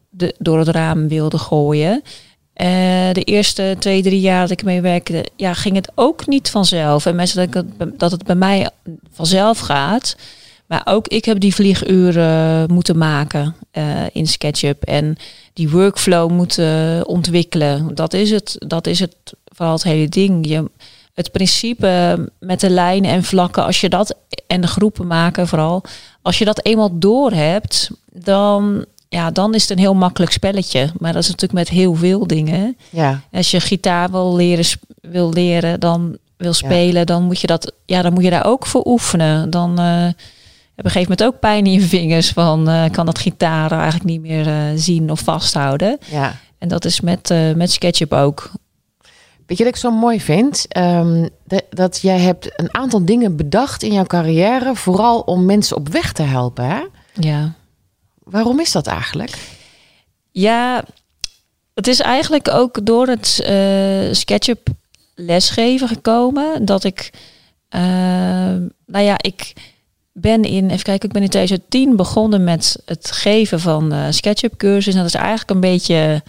de, 0.10 0.36
door 0.38 0.60
het 0.60 0.67
raam 0.67 1.08
wilde 1.08 1.38
gooien. 1.38 2.01
Uh, 2.62 2.68
de 3.12 3.24
eerste 3.24 3.75
twee, 3.80 4.01
drie 4.01 4.20
jaar 4.20 4.41
dat 4.41 4.51
ik 4.51 4.63
mee 4.63 4.82
werkte, 4.82 5.25
ja, 5.36 5.53
ging 5.53 5.75
het 5.75 5.91
ook 5.96 6.27
niet 6.27 6.50
vanzelf. 6.50 7.06
En 7.06 7.15
mensen 7.15 7.38
denken 7.38 7.98
dat 7.98 8.12
het 8.12 8.24
bij 8.24 8.36
mij 8.36 8.70
vanzelf 9.12 9.60
gaat. 9.60 10.15
Maar 10.65 10.82
ook 10.86 11.08
ik 11.08 11.25
heb 11.25 11.39
die 11.39 11.56
vlieguren 11.56 12.74
moeten 12.74 12.98
maken 12.98 13.56
uh, 13.74 13.84
in 14.12 14.27
SketchUp. 14.27 14.84
En 14.84 15.18
die 15.53 15.70
workflow 15.70 16.32
moeten 16.32 17.08
ontwikkelen. 17.08 17.96
Dat 17.96 18.13
is 18.13 18.32
het, 18.32 18.56
dat 18.68 18.88
is 18.88 19.00
het 19.00 19.15
vooral 19.46 19.74
het 19.74 19.84
hele 19.84 20.10
ding. 20.10 20.48
Je, 20.48 20.70
het 21.13 21.32
principe 21.32 22.20
met 22.39 22.60
de 22.60 22.70
lijnen 22.70 23.12
en 23.12 23.24
vlakken, 23.24 23.65
als 23.65 23.82
je 23.82 23.89
dat 23.89 24.15
en 24.48 24.62
de 24.62 24.68
groepen 24.68 25.08
maken 25.08 25.48
vooral, 25.48 25.84
als 26.22 26.38
je 26.38 26.46
dat 26.46 26.65
eenmaal 26.65 27.00
door 27.00 27.32
hebt, 27.32 27.89
dan 28.12 28.86
ja, 29.13 29.32
dan 29.32 29.53
is 29.53 29.62
het 29.62 29.72
een 29.72 29.77
heel 29.77 29.94
makkelijk 29.94 30.32
spelletje. 30.32 30.89
Maar 30.98 31.13
dat 31.13 31.22
is 31.22 31.30
natuurlijk 31.30 31.60
met 31.60 31.70
heel 31.70 31.96
veel 31.96 32.27
dingen. 32.27 32.77
Ja. 32.89 33.22
Als 33.32 33.51
je 33.51 33.60
gitaar 33.60 34.12
wil 34.12 34.36
leren, 34.36 34.65
wil 35.01 35.34
leren 35.34 35.80
dan 35.80 36.18
wil 36.38 36.53
spelen, 36.53 37.06
dan 37.06 37.24
moet 37.24 37.41
je 37.41 37.48
dat, 37.48 37.74
ja, 37.86 38.01
dan 38.01 38.13
moet 38.13 38.24
je 38.24 38.30
daar 38.30 38.46
ook 38.46 38.65
voor 38.65 38.86
oefenen. 38.86 39.50
Dan 39.50 39.80
uh, 39.80 40.03
heb 40.06 40.15
je 40.75 40.82
op 40.82 40.86
een 40.86 40.91
gegeven 40.91 41.15
moment 41.18 41.24
ook 41.24 41.39
pijn 41.39 41.65
in 41.65 41.72
je 41.72 41.82
vingers 41.82 42.30
van 42.30 42.70
uh, 42.70 42.89
kan 42.91 43.06
dat 43.06 43.20
gitaar 43.20 43.72
eigenlijk 43.72 44.03
niet 44.03 44.22
meer 44.22 44.48
uh, 44.48 44.56
zien 44.75 45.12
of 45.12 45.20
vasthouden. 45.20 45.98
Ja. 46.12 46.36
En 46.58 46.68
dat 46.68 46.86
is 46.86 47.01
met, 47.01 47.34
met 47.56 47.72
SketchUp 47.72 48.13
ook. 48.13 48.51
Weet 49.46 49.58
je 49.58 49.63
wat 49.63 49.74
ik 49.74 49.80
zo 49.80 49.91
mooi 49.91 50.22
vind? 50.22 50.77
Um, 50.77 51.30
de, 51.44 51.65
dat 51.70 52.00
jij 52.01 52.20
hebt 52.20 52.60
een 52.60 52.75
aantal 52.75 53.06
dingen 53.06 53.36
bedacht 53.36 53.84
in 53.84 53.94
jouw 53.94 54.06
carrière, 54.06 54.75
vooral 54.75 55.20
om 55.20 55.46
mensen 55.46 55.77
op 55.77 55.89
weg 55.89 56.13
te 56.13 56.24
helpen. 56.24 56.65
Hè? 56.65 56.82
Ja. 57.13 57.53
Waarom 58.32 58.60
is 58.60 58.72
dat 58.72 58.88
eigenlijk? 58.88 59.38
Ja, 60.32 60.84
het 61.74 61.88
is 61.88 62.00
eigenlijk 62.00 62.50
ook 62.50 62.86
door 62.86 63.08
het 63.08 63.44
uh, 63.50 64.14
SketchUp 64.14 64.68
lesgeven 65.16 65.88
gekomen 65.88 66.66
dat 66.66 66.84
ik, 66.84 67.10
uh, 67.76 67.82
nou 68.86 69.06
ja, 69.06 69.16
ik 69.18 69.54
ben 70.14 70.44
in, 70.44 70.70
even 70.70 70.84
kijken, 70.84 71.08
ik 71.08 71.14
ben 71.14 71.24
in 71.24 71.30
2010 71.30 71.96
begonnen 71.96 72.44
met 72.44 72.82
het 72.86 73.12
geven 73.12 73.60
van 73.60 73.94
uh, 73.94 74.06
SketchUp 74.10 74.58
cursus. 74.58 74.94
En 74.94 75.00
dat 75.00 75.10
is 75.10 75.16
eigenlijk 75.16 75.50
een 75.50 75.60
beetje 75.60 76.24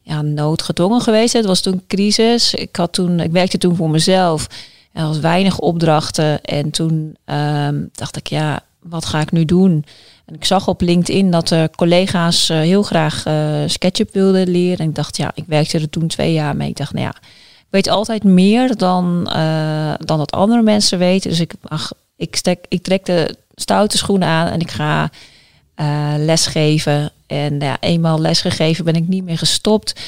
ja, 0.00 0.22
noodgedwongen 0.22 1.00
geweest. 1.00 1.32
Het 1.32 1.44
was 1.44 1.60
toen 1.60 1.84
crisis. 1.86 2.54
Ik, 2.54 2.76
had 2.76 2.92
toen, 2.92 3.20
ik 3.20 3.30
werkte 3.30 3.58
toen 3.58 3.76
voor 3.76 3.90
mezelf. 3.90 4.46
En 4.92 5.02
er 5.02 5.08
was 5.08 5.18
weinig 5.18 5.58
opdrachten. 5.58 6.42
En 6.42 6.70
toen 6.70 7.16
ehm, 7.24 7.84
dacht 7.92 8.16
ik, 8.16 8.26
ja, 8.26 8.60
wat 8.80 9.04
ga 9.04 9.20
ik 9.20 9.32
nu 9.32 9.44
doen? 9.44 9.84
En 10.24 10.34
ik 10.34 10.44
zag 10.44 10.68
op 10.68 10.80
LinkedIn 10.80 11.30
dat 11.30 11.50
er 11.50 11.70
collega's 11.70 12.50
uh, 12.50 12.58
heel 12.58 12.82
graag 12.82 13.26
uh, 13.26 13.62
SketchUp 13.66 14.12
wilden 14.12 14.48
leren. 14.48 14.78
En 14.78 14.88
ik 14.88 14.94
dacht, 14.94 15.16
ja, 15.16 15.30
ik 15.34 15.44
werkte 15.46 15.78
er 15.78 15.90
toen 15.90 16.06
twee 16.06 16.32
jaar 16.32 16.56
mee. 16.56 16.68
Ik 16.68 16.76
dacht, 16.76 16.92
nou 16.92 17.04
ja, 17.04 17.14
ik 17.58 17.66
weet 17.70 17.88
altijd 17.88 18.24
meer 18.24 18.76
dan, 18.76 19.30
uh, 19.36 19.94
dan 19.98 20.18
dat 20.18 20.32
andere 20.32 20.62
mensen 20.62 20.98
weten. 20.98 21.30
Dus 21.30 21.40
ik, 21.40 21.52
ach, 21.62 21.92
ik, 22.16 22.36
stek, 22.36 22.64
ik 22.68 22.82
trek 22.82 23.04
de 23.04 23.36
stoute 23.54 23.96
schoenen 23.96 24.28
aan 24.28 24.48
en 24.48 24.60
ik 24.60 24.70
ga 24.70 25.10
lesgeven. 26.18 27.12
En 27.26 27.60
ja, 27.60 27.76
eenmaal 27.80 28.20
lesgegeven 28.20 28.84
ben 28.84 28.94
ik 28.94 29.08
niet 29.08 29.24
meer 29.24 29.38
gestopt. 29.38 30.00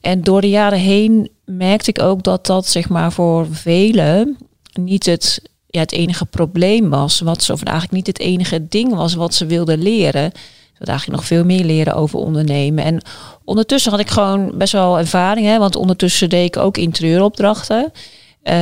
En 0.00 0.22
door 0.22 0.40
de 0.40 0.48
jaren 0.48 0.78
heen 0.78 1.30
merkte 1.44 1.90
ik 1.90 2.02
ook 2.02 2.22
dat 2.22 2.46
dat 2.46 2.66
zeg 2.66 2.88
maar 2.88 3.12
voor 3.12 3.46
velen 3.50 4.36
niet 4.72 5.06
het, 5.06 5.42
ja, 5.72 5.80
het 5.80 5.92
enige 5.92 6.24
probleem 6.24 6.90
was. 6.90 7.20
Wat 7.20 7.42
ze, 7.42 7.52
of 7.52 7.62
eigenlijk 7.62 7.96
niet 7.96 8.06
het 8.06 8.18
enige 8.18 8.68
ding 8.68 8.94
was 8.94 9.14
wat 9.14 9.34
ze 9.34 9.46
wilden 9.46 9.82
leren. 9.82 10.30
Ze 10.32 10.78
wilden 10.78 10.88
eigenlijk 10.88 11.18
nog 11.18 11.26
veel 11.26 11.44
meer 11.44 11.64
leren 11.64 11.94
over 11.94 12.18
ondernemen. 12.18 12.84
En 12.84 13.02
ondertussen 13.44 13.90
had 13.90 14.00
ik 14.00 14.10
gewoon 14.10 14.52
best 14.58 14.72
wel 14.72 14.98
ervaring. 14.98 15.46
Hè, 15.46 15.58
want 15.58 15.76
ondertussen 15.76 16.28
deed 16.28 16.46
ik 16.46 16.56
ook 16.56 16.76
interieuropdrachten. 16.76 17.84
Uh, 17.84 18.52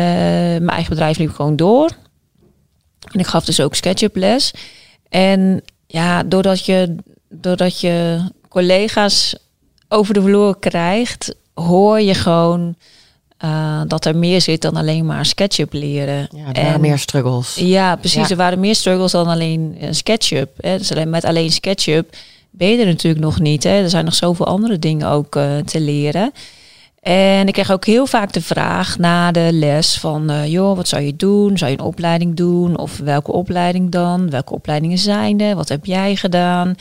mijn 0.60 0.68
eigen 0.68 0.88
bedrijf 0.88 1.18
liep 1.18 1.32
gewoon 1.32 1.56
door. 1.56 1.90
En 3.12 3.20
ik 3.20 3.26
gaf 3.26 3.44
dus 3.44 3.60
ook 3.60 3.74
SketchUp 3.74 4.16
les. 4.16 4.54
En 5.08 5.62
ja, 5.86 6.22
doordat 6.22 6.66
je, 6.66 6.96
doordat 7.28 7.80
je 7.80 8.20
collega's 8.48 9.34
over 9.88 10.14
de 10.14 10.22
vloer 10.22 10.58
krijgt, 10.58 11.34
hoor 11.54 12.00
je 12.00 12.14
gewoon 12.14 12.74
uh, 13.44 13.80
dat 13.86 14.04
er 14.04 14.16
meer 14.16 14.40
zit 14.40 14.62
dan 14.62 14.76
alleen 14.76 15.06
maar 15.06 15.26
SketchUp 15.26 15.72
leren. 15.72 16.28
Ja, 16.34 16.52
er 16.52 16.62
waren 16.62 16.80
meer 16.80 16.98
struggles. 16.98 17.54
Ja, 17.54 17.96
precies. 17.96 18.30
Er 18.30 18.36
waren 18.36 18.60
meer 18.60 18.74
struggles 18.74 19.12
dan 19.12 19.26
alleen 19.26 19.76
uh, 19.80 19.88
SketchUp. 19.90 20.50
Hè. 20.60 20.78
Dus 20.78 20.92
alleen, 20.92 21.10
met 21.10 21.24
alleen 21.24 21.50
SketchUp 21.50 22.16
ben 22.50 22.68
je 22.68 22.78
er 22.78 22.86
natuurlijk 22.86 23.24
nog 23.24 23.40
niet. 23.40 23.62
Hè. 23.62 23.82
Er 23.82 23.90
zijn 23.90 24.04
nog 24.04 24.14
zoveel 24.14 24.46
andere 24.46 24.78
dingen 24.78 25.08
ook 25.08 25.36
uh, 25.36 25.56
te 25.56 25.80
leren. 25.80 26.32
En 27.00 27.46
ik 27.46 27.52
kreeg 27.52 27.70
ook 27.70 27.84
heel 27.84 28.06
vaak 28.06 28.32
de 28.32 28.42
vraag 28.42 28.98
na 28.98 29.32
de 29.32 29.48
les 29.52 29.98
van, 29.98 30.30
uh, 30.30 30.46
joh, 30.46 30.76
wat 30.76 30.88
zou 30.88 31.02
je 31.02 31.16
doen? 31.16 31.58
Zou 31.58 31.70
je 31.70 31.78
een 31.78 31.84
opleiding 31.84 32.36
doen? 32.36 32.78
Of 32.78 32.98
welke 32.98 33.32
opleiding 33.32 33.90
dan? 33.90 34.30
Welke 34.30 34.54
opleidingen 34.54 34.98
zijn 34.98 35.40
er? 35.40 35.56
Wat 35.56 35.68
heb 35.68 35.84
jij 35.84 36.16
gedaan? 36.16 36.74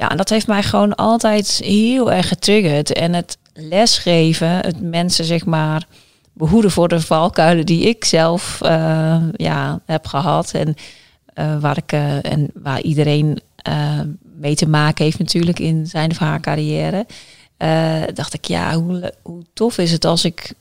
Ja, 0.00 0.10
en 0.10 0.16
dat 0.16 0.28
heeft 0.28 0.46
mij 0.46 0.62
gewoon 0.62 0.94
altijd 0.94 1.60
heel 1.64 2.12
erg 2.12 2.28
getriggerd. 2.28 2.92
En 2.92 3.14
het 3.14 3.38
lesgeven, 3.52 4.48
het 4.48 4.80
mensen 4.80 5.24
zeg 5.24 5.44
maar 5.44 5.86
behoeden 6.32 6.70
voor 6.70 6.88
de 6.88 7.00
valkuilen 7.00 7.66
die 7.66 7.88
ik 7.88 8.04
zelf 8.04 8.60
uh, 8.62 9.22
ja, 9.32 9.80
heb 9.84 10.06
gehad. 10.06 10.52
En 10.52 10.74
uh, 11.34 11.60
waar 11.60 11.76
ik 11.76 11.92
uh, 11.92 12.24
en 12.24 12.50
waar 12.54 12.80
iedereen 12.80 13.40
mee 14.22 14.54
te 14.54 14.68
maken 14.68 15.04
heeft 15.04 15.18
natuurlijk 15.18 15.58
in 15.58 15.86
zijn 15.86 16.10
of 16.10 16.18
haar 16.18 16.40
carrière. 16.40 17.06
dacht 18.14 18.34
ik, 18.34 18.44
ja, 18.44 18.74
hoe, 18.74 19.14
hoe 19.22 19.42
tof 19.52 19.78
is 19.78 19.92
het 19.92 20.04
als 20.04 20.24
ik 20.24 20.52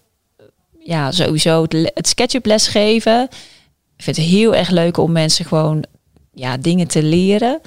ja, 0.80 1.12
sowieso 1.12 1.62
het, 1.62 1.92
het 1.94 2.08
SketchUp 2.08 2.46
lesgeven. 2.46 3.24
Ik 3.98 4.04
vind 4.04 4.16
het 4.16 4.26
heel 4.26 4.56
erg 4.56 4.70
leuk 4.70 4.98
om 4.98 5.12
mensen 5.12 5.46
gewoon 5.46 5.84
ja, 6.34 6.58
dingen 6.58 6.88
te 6.88 7.04
leren. 7.04 7.62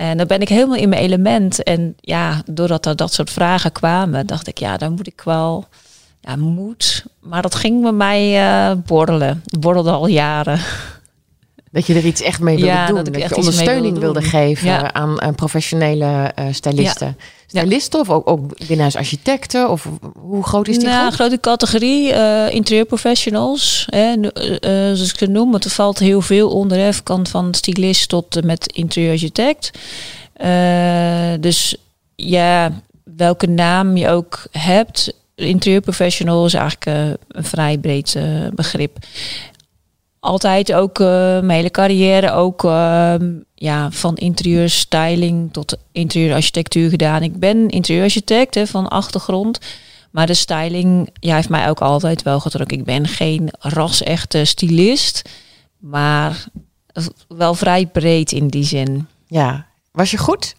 En 0.00 0.16
dan 0.16 0.26
ben 0.26 0.40
ik 0.40 0.48
helemaal 0.48 0.76
in 0.76 0.88
mijn 0.88 1.02
element. 1.02 1.62
En 1.62 1.96
ja, 2.00 2.42
doordat 2.46 2.86
er 2.86 2.96
dat 2.96 3.12
soort 3.12 3.30
vragen 3.30 3.72
kwamen, 3.72 4.26
dacht 4.26 4.46
ik, 4.46 4.58
ja, 4.58 4.76
dan 4.76 4.92
moet 4.92 5.06
ik 5.06 5.20
wel, 5.24 5.66
ja, 6.20 6.36
moet. 6.36 7.04
Maar 7.20 7.42
dat 7.42 7.54
ging 7.54 7.82
bij 7.82 7.92
mij 7.92 8.42
uh, 8.42 8.76
borrelen. 8.86 9.42
Borrelde 9.58 9.90
al 9.90 10.06
jaren. 10.06 10.60
Dat 11.72 11.86
je 11.86 11.94
er 11.94 12.04
iets 12.04 12.22
echt 12.22 12.40
mee 12.40 12.56
wilde 12.56 12.70
Ja, 12.70 12.86
doen. 12.86 12.96
dat 12.96 13.06
ik 13.06 13.12
Dat, 13.12 13.22
echt 13.22 13.30
je 13.30 13.36
ondersteuning 13.36 13.98
wilde 13.98 14.22
geven 14.22 14.66
Ja. 14.66 14.92
aan, 14.92 15.20
aan 15.22 15.34
professionele 15.34 16.30
eh 16.34 16.44
stylisten. 16.50 17.16
Stylisten 17.46 18.00
of 18.00 18.10
ook, 18.10 18.28
ook 18.30 18.56
binnenhuis 18.58 18.96
architecten? 18.96 19.70
Of 19.70 19.88
hoe 20.20 20.44
groot 20.44 20.68
is 20.68 20.78
die 20.78 20.86
nou, 20.86 21.00
groep? 21.00 21.12
grote 21.14 21.40
categorie 21.40 22.12
uh, 22.12 22.52
interieurprofessionals. 22.54 23.86
Hè, 23.90 24.12
eh, 24.12 24.88
eh, 24.88 24.96
zoals 24.96 25.12
ik 25.12 25.20
het 25.20 25.30
noem, 25.30 25.50
want 25.50 25.64
er 25.64 25.70
valt 25.70 25.98
heel 25.98 26.20
veel 26.20 26.50
onder. 26.50 26.78
Hè, 26.78 26.92
van, 27.04 27.26
van 27.26 27.54
stylist 27.54 28.08
tot 28.08 28.44
met 28.44 28.72
interieurarchitect. 28.72 29.70
Eh, 30.32 31.32
dus 31.40 31.76
ja, 32.16 32.72
welke 33.16 33.46
naam 33.46 33.96
je 33.96 34.08
ook 34.08 34.42
hebt. 34.50 35.12
Interieurprofessional 35.34 36.46
is 36.46 36.54
eigenlijk 36.54 36.86
eh, 36.86 37.08
een 37.28 37.44
vrij 37.44 37.78
breed 37.78 38.14
eh, 38.14 38.24
begrip. 38.54 38.96
Altijd 40.20 40.72
ook 40.72 40.98
eh, 41.00 41.06
mijn 41.06 41.50
hele 41.50 41.70
carrière 41.70 42.32
ook 42.32 42.64
ehm, 42.64 43.32
ja, 43.54 43.90
van 43.90 44.16
interieurstyling 44.16 45.52
tot 45.52 45.76
interieurarchitectuur 45.92 46.90
gedaan. 46.90 47.22
Ik 47.22 47.38
ben 47.38 47.68
interieurarchitect 47.68 48.54
hè, 48.54 48.66
van 48.66 48.88
achtergrond. 48.88 49.58
Maar 50.10 50.26
de 50.26 50.34
styling 50.34 51.08
ja, 51.20 51.34
heeft 51.34 51.48
mij 51.48 51.68
ook 51.68 51.80
altijd 51.80 52.22
wel 52.22 52.40
getrokken. 52.40 52.78
Ik 52.78 52.84
ben 52.84 53.08
geen 53.08 53.48
ras-echte 53.58 54.44
stylist. 54.44 55.22
Maar 55.78 56.44
wel 57.28 57.54
vrij 57.54 57.86
breed 57.86 58.32
in 58.32 58.48
die 58.48 58.64
zin. 58.64 59.06
Ja. 59.26 59.66
Was 59.92 60.10
je 60.10 60.18
goed? 60.18 60.54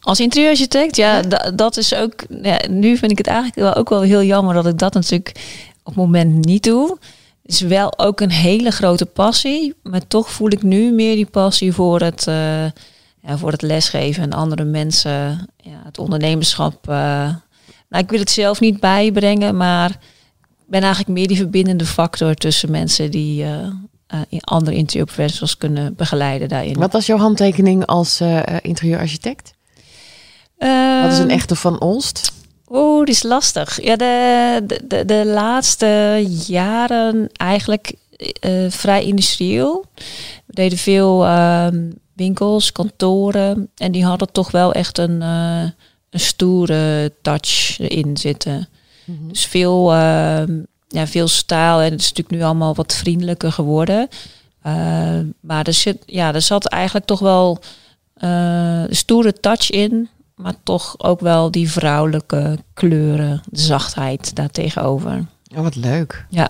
Als 0.00 0.20
interieurarchitect, 0.20 0.96
ja, 0.96 1.22
da- 1.22 1.50
dat 1.50 1.76
is 1.76 1.94
ook. 1.94 2.24
Ja, 2.42 2.60
nu 2.70 2.96
vind 2.96 3.10
ik 3.10 3.18
het 3.18 3.26
eigenlijk 3.26 3.56
wel 3.58 3.74
ook 3.74 3.88
wel 3.88 4.00
heel 4.02 4.22
jammer 4.22 4.54
dat 4.54 4.66
ik 4.66 4.78
dat 4.78 4.94
natuurlijk 4.94 5.28
op 5.78 5.84
het 5.84 5.94
moment 5.96 6.44
niet 6.44 6.62
doe. 6.62 6.98
Is 7.46 7.60
wel 7.60 7.98
ook 7.98 8.20
een 8.20 8.30
hele 8.30 8.70
grote 8.70 9.06
passie, 9.06 9.74
maar 9.82 10.06
toch 10.06 10.30
voel 10.30 10.50
ik 10.52 10.62
nu 10.62 10.92
meer 10.92 11.14
die 11.14 11.26
passie 11.26 11.72
voor 11.72 12.00
het, 12.00 12.26
eh, 12.26 12.64
ja, 13.20 13.36
voor 13.36 13.50
het 13.50 13.62
lesgeven 13.62 14.22
en 14.22 14.32
andere 14.32 14.64
mensen, 14.64 15.48
ja, 15.56 15.80
het 15.84 15.98
ondernemerschap. 15.98 16.88
eh. 16.88 16.94
nou, 17.88 18.02
ik 18.04 18.10
wil 18.10 18.18
het 18.18 18.30
zelf 18.30 18.60
niet 18.60 18.80
bijbrengen, 18.80 19.56
maar 19.56 19.90
ik 20.40 20.66
ben 20.70 20.80
eigenlijk 20.82 21.12
meer 21.18 21.28
die 21.28 21.36
verbindende 21.36 21.86
factor 21.86 22.34
tussen 22.34 22.70
mensen 22.70 23.10
die 23.10 23.44
eh, 23.44 23.68
in 24.28 24.40
andere 24.40 24.76
interieurprofessionals 24.76 25.56
kunnen 25.58 25.94
begeleiden 25.94 26.48
daarin. 26.48 26.74
Wat 26.78 26.92
was 26.92 27.06
jouw 27.06 27.18
handtekening 27.18 27.86
als 27.86 28.20
interieurarchitect? 28.60 29.52
Wat 31.02 31.12
is 31.12 31.18
een 31.18 31.28
Ehm, 31.28 31.36
echte 31.38 31.56
van 31.56 31.80
Olst? 31.80 32.32
Oeh, 32.68 33.04
die 33.04 33.14
is 33.14 33.22
lastig. 33.22 33.82
Ja, 33.82 33.96
de, 33.96 34.60
de, 34.66 34.86
de, 34.86 35.04
de 35.04 35.26
laatste 35.26 36.24
jaren 36.46 37.28
eigenlijk 37.32 37.94
eh, 38.40 38.70
vrij 38.70 39.04
industrieel. 39.04 39.84
We 40.46 40.54
deden 40.54 40.78
veel 40.78 41.24
ehm, 41.24 41.90
winkels, 42.12 42.72
kantoren. 42.72 43.70
En 43.76 43.92
die 43.92 44.04
hadden 44.04 44.32
toch 44.32 44.50
wel 44.50 44.72
echt 44.72 44.98
een, 44.98 45.22
eh, 45.22 45.62
een 46.10 46.20
stoere 46.20 47.12
touch 47.22 47.78
erin 47.78 48.16
zitten. 48.16 48.68
Mhm. 49.04 49.28
Dus 49.28 49.46
veel, 49.46 49.92
ehm, 49.92 50.60
ja, 50.88 51.06
veel 51.06 51.28
stijl. 51.28 51.80
En 51.80 51.90
het 51.90 52.00
is 52.00 52.08
natuurlijk 52.08 52.36
nu 52.36 52.42
allemaal 52.42 52.74
wat 52.74 52.94
vriendelijker 52.94 53.52
geworden. 53.52 54.08
Eh, 54.62 55.18
maar 55.40 55.66
er, 55.66 55.72
zit, 55.72 56.02
ja, 56.06 56.34
er 56.34 56.42
zat 56.42 56.66
eigenlijk 56.66 57.06
toch 57.06 57.20
wel 57.20 57.58
eh, 58.14 58.82
een 58.88 58.96
stoere 58.96 59.32
touch 59.32 59.70
in. 59.70 60.08
Maar 60.34 60.54
toch 60.62 60.94
ook 60.98 61.20
wel 61.20 61.50
die 61.50 61.70
vrouwelijke 61.70 62.58
kleuren, 62.74 63.42
de 63.50 63.60
zachtheid 63.60 64.34
daartegenover. 64.36 65.24
Oh, 65.56 65.62
wat 65.62 65.76
leuk. 65.76 66.26
Ja. 66.30 66.48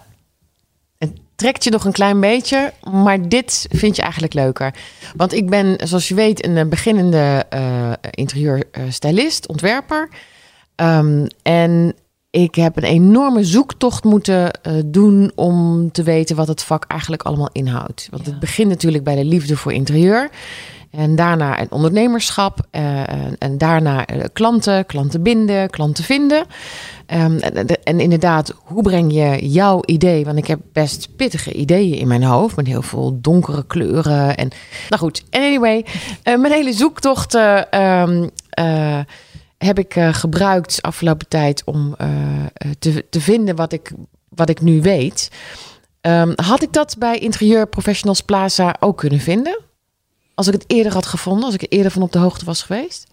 Het 0.98 1.12
trekt 1.34 1.64
je 1.64 1.70
nog 1.70 1.84
een 1.84 1.92
klein 1.92 2.20
beetje, 2.20 2.72
maar 2.90 3.28
dit 3.28 3.66
vind 3.70 3.96
je 3.96 4.02
eigenlijk 4.02 4.34
leuker. 4.34 4.74
Want 5.16 5.32
ik 5.32 5.50
ben, 5.50 5.88
zoals 5.88 6.08
je 6.08 6.14
weet, 6.14 6.44
een 6.44 6.56
eh, 6.56 6.66
beginnende 6.66 7.44
eh 7.48 7.92
interieurstylist, 8.10 9.48
ontwerper. 9.48 10.08
Ehm, 10.74 11.26
en 11.42 11.94
ik 12.30 12.54
heb 12.54 12.76
een 12.76 12.82
enorme 12.84 13.44
zoektocht 13.44 14.04
moeten 14.04 14.50
eh, 14.52 14.72
doen 14.86 15.32
om 15.34 15.90
te 15.92 16.02
weten 16.02 16.36
wat 16.36 16.48
het 16.48 16.62
vak 16.62 16.84
eigenlijk 16.84 17.22
allemaal 17.22 17.50
inhoudt. 17.52 18.08
Want 18.10 18.24
Ja. 18.24 18.30
het 18.30 18.40
begint 18.40 18.68
natuurlijk 18.68 19.04
bij 19.04 19.14
de 19.14 19.24
liefde 19.24 19.56
voor 19.56 19.72
interieur. 19.72 20.30
En 20.96 21.16
daarna 21.16 21.56
het 21.56 21.70
ondernemerschap. 21.70 22.58
eh, 22.70 23.02
en, 23.38 23.58
daarna 23.58 24.06
eh, 24.06 24.24
klanten, 24.32 24.86
klanten 24.86 25.22
binden, 25.22 25.70
klanten 25.70 26.04
vinden. 26.04 26.46
Ehm, 27.06 27.38
en, 27.84 28.00
inderdaad, 28.00 28.54
hoe 28.64 28.82
breng 28.82 29.12
je 29.12 29.48
jouw 29.48 29.80
idee? 29.84 30.24
Want 30.24 30.38
ik 30.38 30.46
heb 30.46 30.60
best 30.72 31.16
pittige 31.16 31.52
ideeën 31.52 31.98
in 31.98 32.08
mijn 32.08 32.22
hoofd. 32.22 32.56
Met 32.56 32.66
heel 32.66 32.82
veel 32.82 33.18
donkere 33.20 33.66
kleuren. 33.66 34.36
En, 34.36 34.48
nou 34.88 35.02
goed, 35.02 35.24
anyway. 35.30 35.84
eh, 36.22 36.36
mijn 36.36 36.52
hele 36.52 36.72
zoektocht 36.72 37.34
eh, 37.34 37.72
ehm, 37.72 38.28
eh, 38.50 38.98
heb 39.58 39.78
ik 39.78 39.96
gebruikt 40.10 40.82
afgelopen 40.82 41.28
tijd 41.28 41.62
om 41.64 41.96
te, 42.78 43.04
te 43.10 43.20
vinden 43.20 43.56
wat 43.56 43.72
ik, 43.72 43.92
wat 44.28 44.48
ik 44.48 44.60
nu 44.60 44.82
weet. 44.82 45.30
Ehm, 46.00 46.32
had 46.34 46.62
ik 46.62 46.72
dat 46.72 46.96
bij 46.98 47.18
Interieur 47.18 47.66
Professionals 47.66 48.20
Plaza 48.20 48.76
ook 48.80 48.98
kunnen 48.98 49.20
vinden? 49.20 49.58
Als 50.34 50.46
ik 50.46 50.52
het 50.52 50.64
eerder 50.66 50.92
had 50.92 51.06
gevonden, 51.06 51.44
als 51.44 51.54
ik 51.54 51.62
er 51.62 51.68
eerder 51.68 51.92
van 51.92 52.02
op 52.02 52.12
de 52.12 52.18
hoogte 52.18 52.44
was 52.44 52.62
geweest? 52.62 53.06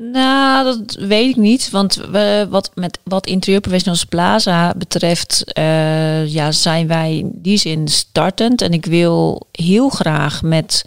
Nou, 0.00 0.64
dat 0.64 0.94
weet 0.94 1.28
ik 1.28 1.36
niet. 1.36 1.70
Want 1.70 1.94
we, 1.94 2.46
wat, 2.50 2.70
met, 2.74 2.98
wat 3.04 3.26
Interieur 3.26 3.60
Professionals 3.60 4.04
Plaza 4.04 4.74
betreft, 4.76 5.52
eh, 5.52 6.26
ja, 6.26 6.52
zijn 6.52 6.86
wij 6.86 7.18
in 7.18 7.30
die 7.34 7.58
zin 7.58 7.88
startend. 7.88 8.62
En 8.62 8.72
ik 8.72 8.84
wil 8.84 9.46
heel 9.52 9.88
graag 9.88 10.42
met 10.42 10.84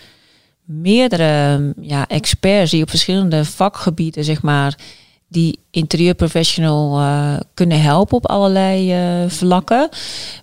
meerdere 0.63 1.73
ja, 1.81 2.07
experts 2.07 2.71
die 2.71 2.81
op 2.81 2.89
verschillende 2.89 3.45
vakgebieden, 3.45 4.23
zeg 4.23 4.41
maar, 4.41 4.77
die 5.27 5.59
interieurprofessional 5.71 6.99
eh 6.99 7.39
kunnen 7.53 7.81
helpen 7.81 8.17
op 8.17 8.27
allerlei 8.27 8.93
eh, 8.93 9.29
vlakken. 9.29 9.89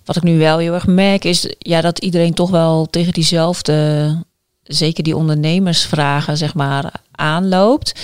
Wat 0.05 0.15
ik 0.15 0.23
nu 0.23 0.37
wel 0.37 0.57
heel 0.57 0.73
erg 0.73 0.87
merk 0.87 1.23
is 1.23 1.53
ja, 1.57 1.81
dat 1.81 1.99
iedereen 1.99 2.33
toch 2.33 2.49
wel 2.49 2.85
tegen 2.85 3.13
diezelfde, 3.13 4.17
zeker 4.69 5.03
die 5.03 5.15
ondernemersvragen, 5.15 6.37
zeg 6.37 6.53
maar, 6.53 6.91
aanloopt. 7.11 7.99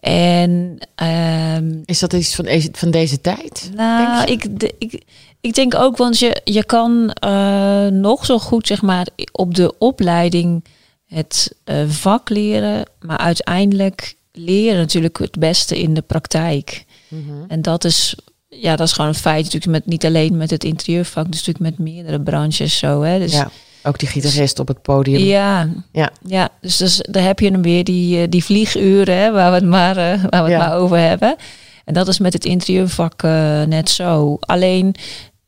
En 0.00 0.78
ehm, 0.94 1.72
Is 1.84 1.98
dat 1.98 2.12
iets 2.12 2.34
van, 2.34 2.44
deze- 2.44 2.68
van 2.72 2.90
deze 2.90 3.20
tijd? 3.20 3.70
nou, 3.74 4.30
ik, 4.32 4.44
ik, 4.78 5.02
ik 5.40 5.54
denk 5.54 5.74
ook, 5.74 5.96
want 5.96 6.18
je, 6.18 6.40
je 6.44 6.64
kan 6.64 7.10
eh, 7.12 7.86
nog 7.86 8.24
zo 8.26 8.38
goed, 8.38 8.66
zeg 8.66 8.82
maar, 8.82 9.06
op 9.32 9.54
de 9.54 9.78
opleiding 9.78 10.64
het 11.06 11.54
eh, 11.64 11.76
vak 11.88 12.28
leren, 12.28 12.84
maar 13.00 13.18
uiteindelijk 13.18 14.14
leren 14.32 14.76
natuurlijk 14.78 15.18
het 15.18 15.38
beste 15.38 15.78
in 15.80 15.94
de 15.94 16.02
praktijk. 16.02 16.84
Mhm. 17.08 17.22
En 17.48 17.62
dat 17.62 17.84
is, 17.84 18.14
ja, 18.48 18.76
dat 18.76 18.86
is 18.86 18.92
gewoon 18.92 19.10
een 19.10 19.16
feit, 19.16 19.44
natuurlijk 19.44 19.72
met, 19.72 19.86
niet 19.86 20.04
alleen 20.04 20.36
met 20.36 20.50
het 20.50 20.64
interieurvak, 20.64 21.30
dus 21.32 21.46
natuurlijk 21.46 21.76
met 21.76 21.86
meerdere 21.88 22.20
branches 22.20 22.78
zo. 22.78 23.02
Hè. 23.02 23.18
Dus, 23.18 23.32
Ja, 23.32 23.50
ook 23.82 23.98
die 23.98 24.08
gitarist 24.08 24.58
op 24.58 24.68
het 24.68 24.82
podium. 24.82 25.20
ja, 25.20 25.68
Ja. 25.92 26.10
ja 26.26 26.48
dus, 26.60 26.76
dus 26.76 26.98
daar 27.10 27.22
heb 27.22 27.38
je 27.40 27.50
hem 27.50 27.62
weer, 27.62 27.84
die, 27.84 28.20
eh, 28.22 28.26
die 28.28 28.44
vlieguren 28.44 29.16
hè, 29.16 29.32
waar 29.32 29.48
we 29.50 29.54
het, 29.56 29.64
maar, 29.66 29.96
eh, 29.96 30.22
waar 30.30 30.44
we 30.44 30.50
het 30.50 30.50
Ja. 30.50 30.58
maar 30.58 30.76
over 30.76 30.98
hebben. 30.98 31.36
En 31.84 31.94
dat 31.94 32.08
is 32.08 32.18
met 32.18 32.32
het 32.32 32.44
interieurvak 32.44 33.22
eh, 33.22 33.62
net 33.62 33.90
zo. 33.90 34.36
Alleen, 34.40 34.94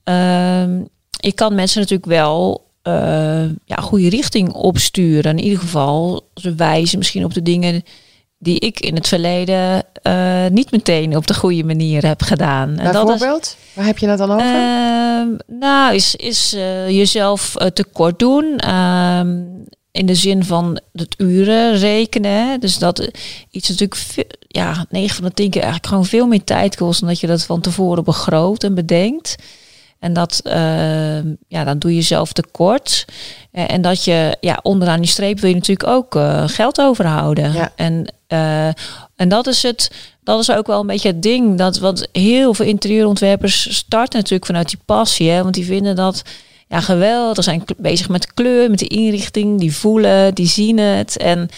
ehm 0.05 0.81
ik 1.21 1.37
kan 1.37 1.55
mensen 1.55 1.81
natuurlijk 1.81 2.09
wel 2.11 2.71
ja, 3.65 3.77
goede 3.77 4.09
richting 4.09 4.53
opsturen. 4.53 5.39
In 5.39 5.45
ieder 5.45 5.59
geval, 5.59 6.27
ze 6.35 6.55
wijzen 6.55 6.99
misschien 6.99 7.25
op 7.25 7.35
de 7.35 7.43
dingen 7.43 7.83
die 8.43 8.59
ik 8.59 8.81
in 8.81 8.95
het 8.95 9.09
verleden 9.09 9.85
eh, 10.03 10.47
niet 10.51 10.71
meteen 10.71 11.17
op 11.17 11.27
de 11.27 11.35
goede 11.35 11.65
manier 11.65 12.07
heb 12.07 12.23
gedaan. 12.23 12.69
En 12.69 12.93
dat 12.93 12.95
is, 12.95 13.11
Bijvoorbeeld? 13.11 13.57
Waar 13.73 13.85
heb 13.85 13.99
je 13.99 14.07
dat 14.07 14.19
dan 14.19 14.31
over? 14.31 14.47
Ehm, 14.47 15.59
nou, 15.59 15.95
is, 15.95 16.15
is 16.15 16.55
eh, 16.55 16.89
jezelf 16.89 17.57
eh, 17.57 17.67
tekort 17.67 18.19
doen. 18.19 18.57
Ehm, 18.57 19.41
in 19.91 20.07
de 20.07 20.15
zin 20.15 20.45
van 20.45 20.81
het 20.93 21.15
uren 21.19 21.79
rekenen. 21.79 22.61
Dus 22.61 22.79
dat 22.79 23.11
iets 23.51 23.69
natuurlijk, 23.69 24.27
ja, 24.49 24.87
9 24.89 25.17
van 25.17 25.25
de 25.25 25.35
10 25.35 25.51
keer 25.51 25.63
eigenlijk 25.63 25.93
gewoon 25.93 26.07
veel 26.07 26.27
meer 26.27 26.45
tijd 26.45 26.77
kost. 26.77 27.01
dan 27.01 27.09
dat 27.09 27.21
je 27.21 27.27
dat 27.27 27.45
van 27.45 27.61
tevoren 27.61 28.05
begroot 28.05 28.65
en 28.65 28.75
bedenkt. 28.75 29.37
En 29.99 30.13
dat, 30.13 30.41
ehm, 30.45 31.35
ja, 31.49 31.65
dan 31.65 31.79
doe 31.79 31.91
je 31.91 31.97
jezelf 31.97 32.33
tekort. 32.33 33.05
En 33.51 33.83
dat 33.83 34.05
je, 34.05 34.37
ja, 34.41 34.59
onderaan 34.63 35.01
die 35.01 35.11
streep 35.11 35.41
wil 35.41 35.49
je 35.49 35.57
natuurlijk 35.57 35.89
ook 35.89 36.21
geld 36.47 36.81
overhouden. 36.81 37.53
Ja. 37.53 37.73
En, 37.77 38.07
eh, 38.33 38.67
en 39.17 39.29
dat 39.29 39.47
is 39.47 39.63
het, 39.63 39.91
dat 40.25 40.41
is 40.41 40.51
ook 40.51 40.67
wel 40.67 40.81
een 40.81 40.87
beetje 40.87 41.09
het 41.09 41.23
ding. 41.23 41.59
Dat 41.59 41.79
wat 41.79 42.09
heel 42.13 42.55
veel 42.55 42.67
interieurontwerpers 42.67 43.77
starten 43.77 44.19
natuurlijk 44.19 44.47
vanuit 44.47 44.69
die 44.69 44.79
passie. 44.85 45.31
Hè, 45.31 45.43
want 45.43 45.55
die 45.55 45.65
vinden 45.65 45.97
dat 45.97 46.23
ja, 46.69 46.81
geweldig. 46.81 47.45
Zijn 47.45 47.65
bezig 47.77 48.09
met 48.09 48.35
kleur, 48.35 48.71
met 48.71 48.79
de 48.79 48.87
inrichting. 48.87 49.59
Die 49.59 49.77
voelen, 49.77 50.35
die 50.35 50.47
zien 50.47 50.79
het. 50.79 51.17
En, 51.17 51.49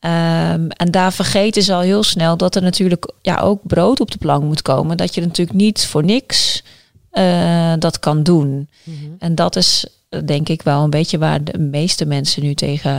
ehm, 0.00 0.68
en 0.68 0.90
daar 0.90 1.12
vergeten 1.12 1.62
ze 1.62 1.74
al 1.74 1.80
heel 1.80 2.02
snel 2.02 2.36
dat 2.36 2.54
er 2.54 2.62
natuurlijk 2.62 3.12
ja, 3.22 3.36
ook 3.36 3.60
brood 3.66 4.00
op 4.00 4.10
de 4.10 4.18
plank 4.18 4.42
moet 4.42 4.62
komen. 4.62 4.96
Dat 4.96 5.14
je 5.14 5.20
natuurlijk 5.20 5.58
niet 5.58 5.86
voor 5.86 6.04
niks 6.04 6.62
eh, 7.10 7.72
dat 7.78 7.98
kan 7.98 8.22
doen. 8.22 8.68
Mhm. 8.82 8.96
En 9.18 9.34
dat 9.34 9.56
is 9.56 9.86
eh, 10.08 10.20
denk 10.24 10.48
ik 10.48 10.62
wel 10.62 10.82
een 10.82 10.90
beetje 10.90 11.18
waar 11.18 11.44
de 11.44 11.58
meeste 11.58 12.04
mensen 12.04 12.42
nu 12.42 12.54
tegen. 12.54 12.90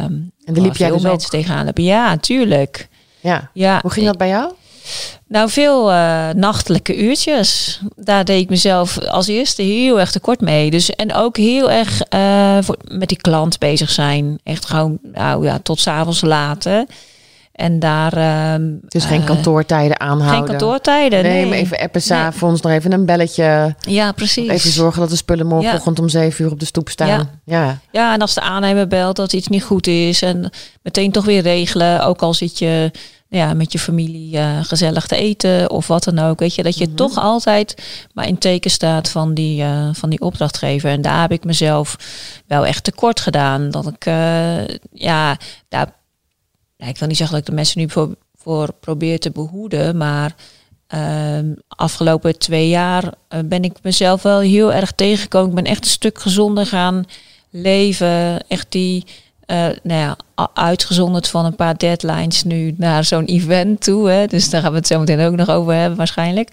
En 0.45 0.53
daar 0.53 0.63
liep 0.63 0.77
jij 0.77 0.87
veel 0.87 0.97
dus 0.97 1.05
ook. 1.05 1.11
mensen 1.11 1.29
tegenaan 1.29 1.65
lopen. 1.65 1.83
Ja, 1.83 2.17
tuurlijk. 2.17 2.87
Ja. 3.19 3.49
Ja, 3.53 3.79
Hoe 3.81 3.91
ging 3.91 4.05
dat 4.05 4.17
bij 4.17 4.27
jou? 4.27 4.51
nou, 5.27 5.49
veel 5.49 5.91
eh, 5.91 6.29
nachtelijke 6.29 6.97
uurtjes. 6.97 7.79
Daar 7.95 8.25
deed 8.25 8.41
ik 8.41 8.49
mezelf 8.49 8.97
als 8.97 9.27
eerste 9.27 9.61
heel 9.61 9.99
erg 9.99 10.11
tekort 10.11 10.41
mee. 10.41 10.71
Dus, 10.71 10.89
en 10.89 11.13
ook 11.13 11.37
heel 11.37 11.71
erg 11.71 12.01
eh, 12.01 12.57
voor, 12.61 12.77
met 12.87 13.07
die 13.07 13.17
klant 13.17 13.59
bezig 13.59 13.89
zijn. 13.89 14.39
Echt 14.43 14.65
gewoon 14.65 14.99
nou, 15.01 15.45
ja, 15.45 15.59
tot 15.63 15.79
s'avonds 15.79 16.21
later. 16.21 16.85
En 17.59 17.79
daar... 17.79 18.13
ehm, 18.13 18.71
Dus 18.87 19.05
geen 19.05 19.19
eh, 19.19 19.25
kantoortijden 19.25 19.99
aanhouden. 19.99 20.37
Geen 20.37 20.45
kantoortijden, 20.57 21.23
Nee, 21.23 21.53
even 21.53 21.77
appen 21.77 22.01
Nee. 22.07 22.19
s'avonds, 22.19 22.61
nog 22.61 22.71
even 22.71 22.91
een 22.91 23.05
belletje. 23.05 23.75
Ja, 23.79 24.11
precies. 24.11 24.49
Even 24.49 24.69
zorgen 24.71 24.99
dat 25.01 25.09
de 25.09 25.15
spullen 25.15 25.47
Ja. 25.47 25.53
morgenochtend 25.53 25.99
om 25.99 26.09
zeven 26.09 26.45
uur 26.45 26.51
op 26.51 26.59
de 26.59 26.65
stoep 26.65 26.89
staan. 26.89 27.07
Ja. 27.07 27.29
Ja. 27.45 27.77
Ja, 27.91 28.13
en 28.13 28.21
als 28.21 28.33
de 28.33 28.41
aannemer 28.41 28.87
belt 28.87 29.15
dat 29.15 29.33
iets 29.33 29.47
niet 29.47 29.63
goed 29.63 29.87
is. 29.87 30.21
En 30.21 30.49
meteen 30.83 31.11
toch 31.11 31.25
weer 31.25 31.41
regelen. 31.41 32.05
Ook 32.05 32.21
al 32.21 32.33
zit 32.33 32.59
je 32.59 32.91
ja, 33.27 33.53
met 33.53 33.71
je 33.71 33.79
familie 33.79 34.37
eh, 34.37 34.59
gezellig 34.61 35.07
te 35.07 35.15
eten 35.15 35.69
of 35.69 35.87
wat 35.87 36.03
dan 36.03 36.19
ook. 36.19 36.39
Weet 36.39 36.55
je, 36.55 36.63
dat 36.63 36.77
je 36.77 36.85
Mhm. 36.85 36.95
toch 36.95 37.17
altijd 37.17 37.75
maar 38.13 38.27
in 38.27 38.37
teken 38.37 38.71
staat 38.71 39.09
van 39.09 39.33
die, 39.33 39.61
eh, 39.63 39.89
van 39.93 40.09
die 40.09 40.21
opdrachtgever. 40.21 40.89
En 40.89 41.01
daar 41.01 41.21
heb 41.21 41.31
ik 41.31 41.43
mezelf 41.43 41.95
wel 42.47 42.65
echt 42.65 42.83
tekort 42.83 43.19
gedaan. 43.19 43.69
Dat 43.71 43.87
ik, 43.87 44.05
ja, 44.93 45.37
daar, 45.69 45.87
ja, 46.79 46.87
ik 46.87 46.97
wil 46.97 47.07
niet 47.07 47.17
zeggen 47.17 47.35
dat 47.35 47.45
ik 47.45 47.49
de 47.49 47.55
mensen 47.55 47.79
nu 47.79 47.89
voor, 47.89 48.15
voor 48.35 48.73
probeer 48.79 49.19
te 49.19 49.31
behoeden. 49.31 49.97
Maar 49.97 50.35
ehm, 50.87 51.53
afgelopen 51.67 52.39
twee 52.39 52.69
jaar 52.69 53.13
eh, 53.27 53.39
ben 53.45 53.63
ik 53.63 53.77
mezelf 53.81 54.21
wel 54.21 54.39
heel 54.39 54.73
erg 54.73 54.91
tegengekomen. 54.91 55.49
Ik 55.49 55.55
ben 55.55 55.71
echt 55.71 55.83
een 55.83 55.91
stuk 55.91 56.19
gezonder 56.19 56.65
gaan 56.65 57.05
leven. 57.49 58.47
Echt 58.47 58.65
die, 58.69 59.05
eh, 59.45 59.67
nou 59.83 59.99
ja, 59.99 60.17
uitgezonderd 60.53 61.27
van 61.27 61.45
een 61.45 61.55
paar 61.55 61.77
deadlines 61.77 62.43
nu 62.43 62.73
naar 62.77 63.03
zo'n 63.03 63.25
event 63.25 63.81
toe. 63.81 64.09
Hè. 64.09 64.27
Dus 64.27 64.49
daar 64.49 64.61
gaan 64.61 64.71
we 64.71 64.77
het 64.77 64.87
zo 64.87 64.99
meteen 64.99 65.19
ook 65.19 65.35
nog 65.35 65.49
over 65.49 65.73
hebben 65.73 65.97
waarschijnlijk. 65.97 66.49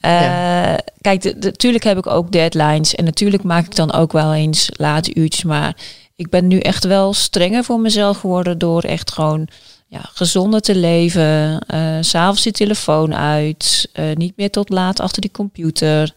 Ja. 0.00 0.80
Kijk, 1.00 1.34
natuurlijk 1.40 1.84
heb 1.84 1.98
ik 1.98 2.06
ook 2.06 2.32
deadlines. 2.32 2.94
En 2.94 3.04
natuurlijk 3.04 3.42
maak 3.42 3.64
ik 3.64 3.74
dan 3.74 3.92
ook 3.92 4.12
wel 4.12 4.34
eens 4.34 4.68
late 4.76 5.14
uurtjes. 5.14 5.44
Maar 5.44 5.76
ik 6.18 6.30
ben 6.30 6.46
nu 6.46 6.58
echt 6.58 6.84
wel 6.84 7.12
strenger 7.12 7.64
voor 7.64 7.80
mezelf 7.80 8.18
geworden 8.20 8.58
door 8.58 8.82
echt 8.82 9.12
gewoon 9.12 9.48
ja, 9.86 10.00
gezonder 10.02 10.60
te 10.60 10.74
leven. 10.76 11.60
s 12.00 12.08
S'avonds 12.08 12.42
die 12.42 12.52
telefoon 12.52 13.14
uit. 13.14 13.88
eh, 13.92 14.04
niet 14.14 14.36
meer 14.36 14.50
tot 14.50 14.68
laat 14.68 15.00
achter 15.00 15.20
die 15.20 15.30
computer. 15.30 16.12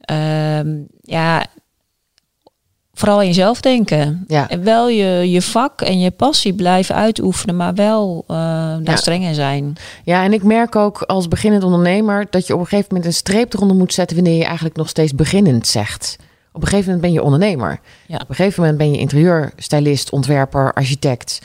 Ehm, 0.00 0.68
ja, 1.02 1.46
vooral 2.94 3.18
aan 3.18 3.26
jezelf 3.26 3.60
denken. 3.60 4.24
Ja. 4.28 4.48
En 4.48 4.62
wel 4.64 4.88
je, 4.88 5.30
je 5.30 5.42
vak 5.42 5.80
en 5.80 5.98
je 6.00 6.10
passie 6.10 6.54
blijven 6.54 6.94
uitoefenen, 6.94 7.56
maar 7.56 7.74
wel 7.74 8.24
eh, 8.26 8.36
daar 8.36 8.80
Ja. 8.84 8.96
streng 8.96 9.24
in 9.24 9.34
zijn. 9.34 9.76
ja, 10.04 10.24
en 10.24 10.32
ik 10.32 10.42
merk 10.42 10.76
ook 10.76 11.02
als 11.02 11.28
beginnend 11.28 11.62
ondernemer 11.64 12.26
dat 12.30 12.46
je 12.46 12.54
op 12.54 12.60
een 12.60 12.66
gegeven 12.66 12.88
moment 12.88 13.06
een 13.06 13.16
streep 13.18 13.54
eronder 13.54 13.76
moet 13.76 13.92
zetten 13.94 14.16
wanneer 14.16 14.38
je 14.38 14.44
eigenlijk 14.44 14.76
nog 14.76 14.88
steeds 14.88 15.14
beginnend 15.14 15.66
zegt. 15.66 16.16
Op 16.56 16.62
een 16.62 16.68
gegeven 16.68 16.84
moment 16.92 17.00
ben 17.00 17.12
je 17.12 17.22
ondernemer. 17.22 17.80
Ja. 18.06 18.16
Op 18.16 18.28
een 18.28 18.34
gegeven 18.34 18.60
moment 18.60 18.78
ben 18.78 18.90
je 18.90 18.98
interieurstylist, 18.98 20.10
ontwerper, 20.10 20.72
architect. 20.72 21.40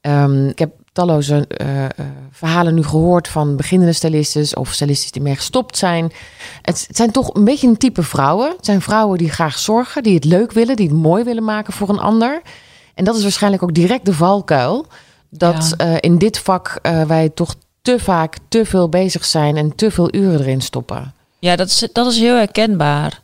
Ehm, 0.00 0.46
ik 0.48 0.58
heb 0.58 0.70
talloze 0.92 1.46
eh, 1.46 1.84
eh, 1.84 1.90
verhalen 2.30 2.74
nu 2.74 2.82
gehoord 2.82 3.28
van 3.28 3.56
beginnende 3.56 3.92
stylistes 3.92 4.54
of 4.54 4.72
stylistes 4.72 5.10
die 5.10 5.22
mee 5.22 5.36
gestopt 5.36 5.76
zijn. 5.76 6.12
Het, 6.62 6.84
het 6.86 6.96
zijn 6.96 7.10
toch 7.10 7.34
een 7.34 7.44
beetje 7.44 7.66
een 7.68 7.76
type 7.76 8.02
vrouwen. 8.02 8.50
Het 8.56 8.64
zijn 8.64 8.80
vrouwen 8.80 9.18
die 9.18 9.30
graag 9.30 9.58
zorgen, 9.58 10.02
die 10.02 10.14
het 10.14 10.24
leuk 10.24 10.52
willen, 10.52 10.76
die 10.76 10.88
het 10.88 10.96
mooi 10.96 11.24
willen 11.24 11.44
maken 11.44 11.72
voor 11.72 11.88
een 11.88 11.98
ander. 12.00 12.40
En 12.94 13.04
dat 13.04 13.16
is 13.16 13.22
waarschijnlijk 13.22 13.62
ook 13.62 13.74
direct 13.74 14.04
de 14.04 14.12
valkuil. 14.14 14.86
Dat 15.30 15.74
Ja. 15.76 15.86
eh, 15.86 15.96
in 16.00 16.18
dit 16.18 16.38
vak 16.38 16.78
wij 17.06 17.28
toch 17.28 17.54
te 17.82 17.98
vaak 17.98 18.36
te 18.48 18.64
veel 18.64 18.88
bezig 18.88 19.24
zijn 19.24 19.56
en 19.56 19.74
te 19.74 19.90
veel 19.90 20.14
uren 20.14 20.40
erin 20.40 20.60
stoppen. 20.60 21.14
Ja, 21.38 21.56
dat 21.56 21.66
is, 21.68 21.88
dat 21.92 22.06
is 22.12 22.18
heel 22.18 22.36
herkenbaar. 22.36 23.20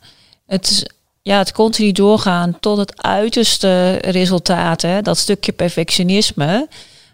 Het, 0.47 0.69
is- 0.69 0.85
ja, 1.27 1.37
het 1.37 1.51
continu 1.51 1.91
doorgaan 1.91 2.57
tot 2.59 2.77
het 2.77 3.03
uiterste 3.03 3.91
resultaat, 3.91 4.81
hè, 4.81 5.01
dat 5.01 5.17
stukje 5.17 5.51
perfectionisme, 5.51 6.67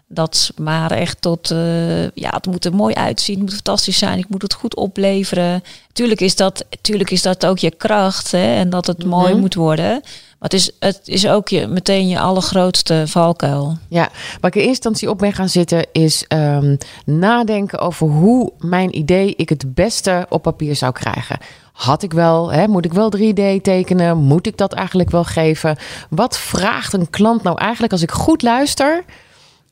dat 0.08 0.50
maar 0.56 0.90
echt 0.90 1.20
tot, 1.20 1.50
uh, 1.50 2.10
ja, 2.10 2.30
het 2.30 2.46
moet 2.46 2.64
er 2.64 2.74
mooi 2.74 2.94
uitzien, 2.94 3.34
het 3.34 3.44
moet 3.44 3.54
fantastisch 3.54 3.98
zijn, 3.98 4.18
ik 4.18 4.28
moet 4.28 4.42
het 4.42 4.54
goed 4.54 4.76
opleveren. 4.76 5.62
Tuurlijk 5.92 6.20
is 6.20 6.36
dat, 6.36 6.64
tuurlijk 6.80 7.10
is 7.10 7.22
dat 7.22 7.46
ook 7.46 7.58
je 7.58 7.70
kracht 7.70 8.30
hè, 8.30 8.54
en 8.54 8.70
dat 8.70 8.86
het 8.86 9.04
mooi 9.04 9.32
mhm. 9.32 9.40
moet 9.40 9.54
worden. 9.54 9.90
Maar 10.38 10.50
het 10.50 10.52
is, 10.52 10.70
het 10.78 11.00
is 11.04 11.26
ook 11.26 11.48
je, 11.48 11.66
meteen 11.66 12.08
je 12.08 12.18
allergrootste 12.18 13.04
valkuil. 13.06 13.78
Ja, 13.88 14.08
waar 14.40 14.50
ik 14.50 14.54
in 14.54 14.60
eerste 14.60 14.68
instantie 14.68 15.10
op 15.10 15.18
ben 15.18 15.32
gaan 15.32 15.48
zitten 15.48 15.86
is 15.92 16.24
um, 16.28 16.78
nadenken 17.04 17.78
over 17.78 18.06
hoe 18.08 18.52
mijn 18.58 18.98
idee 18.98 19.34
ik 19.36 19.48
het 19.48 19.74
beste 19.74 20.26
op 20.28 20.42
papier 20.42 20.76
zou 20.76 20.92
krijgen. 20.92 21.38
Had 21.74 22.02
ik 22.02 22.12
wel, 22.12 22.52
hè, 22.52 22.68
moet 22.68 22.84
ik 22.84 22.92
wel 22.92 23.12
3D 23.16 23.60
tekenen? 23.62 24.18
Moet 24.18 24.46
ik 24.46 24.56
dat 24.56 24.72
eigenlijk 24.72 25.10
wel 25.10 25.24
geven? 25.24 25.76
Wat 26.10 26.38
vraagt 26.38 26.92
een 26.92 27.10
klant 27.10 27.42
nou 27.42 27.58
eigenlijk 27.58 27.92
als 27.92 28.02
ik 28.02 28.10
goed 28.10 28.42
luister? 28.42 29.04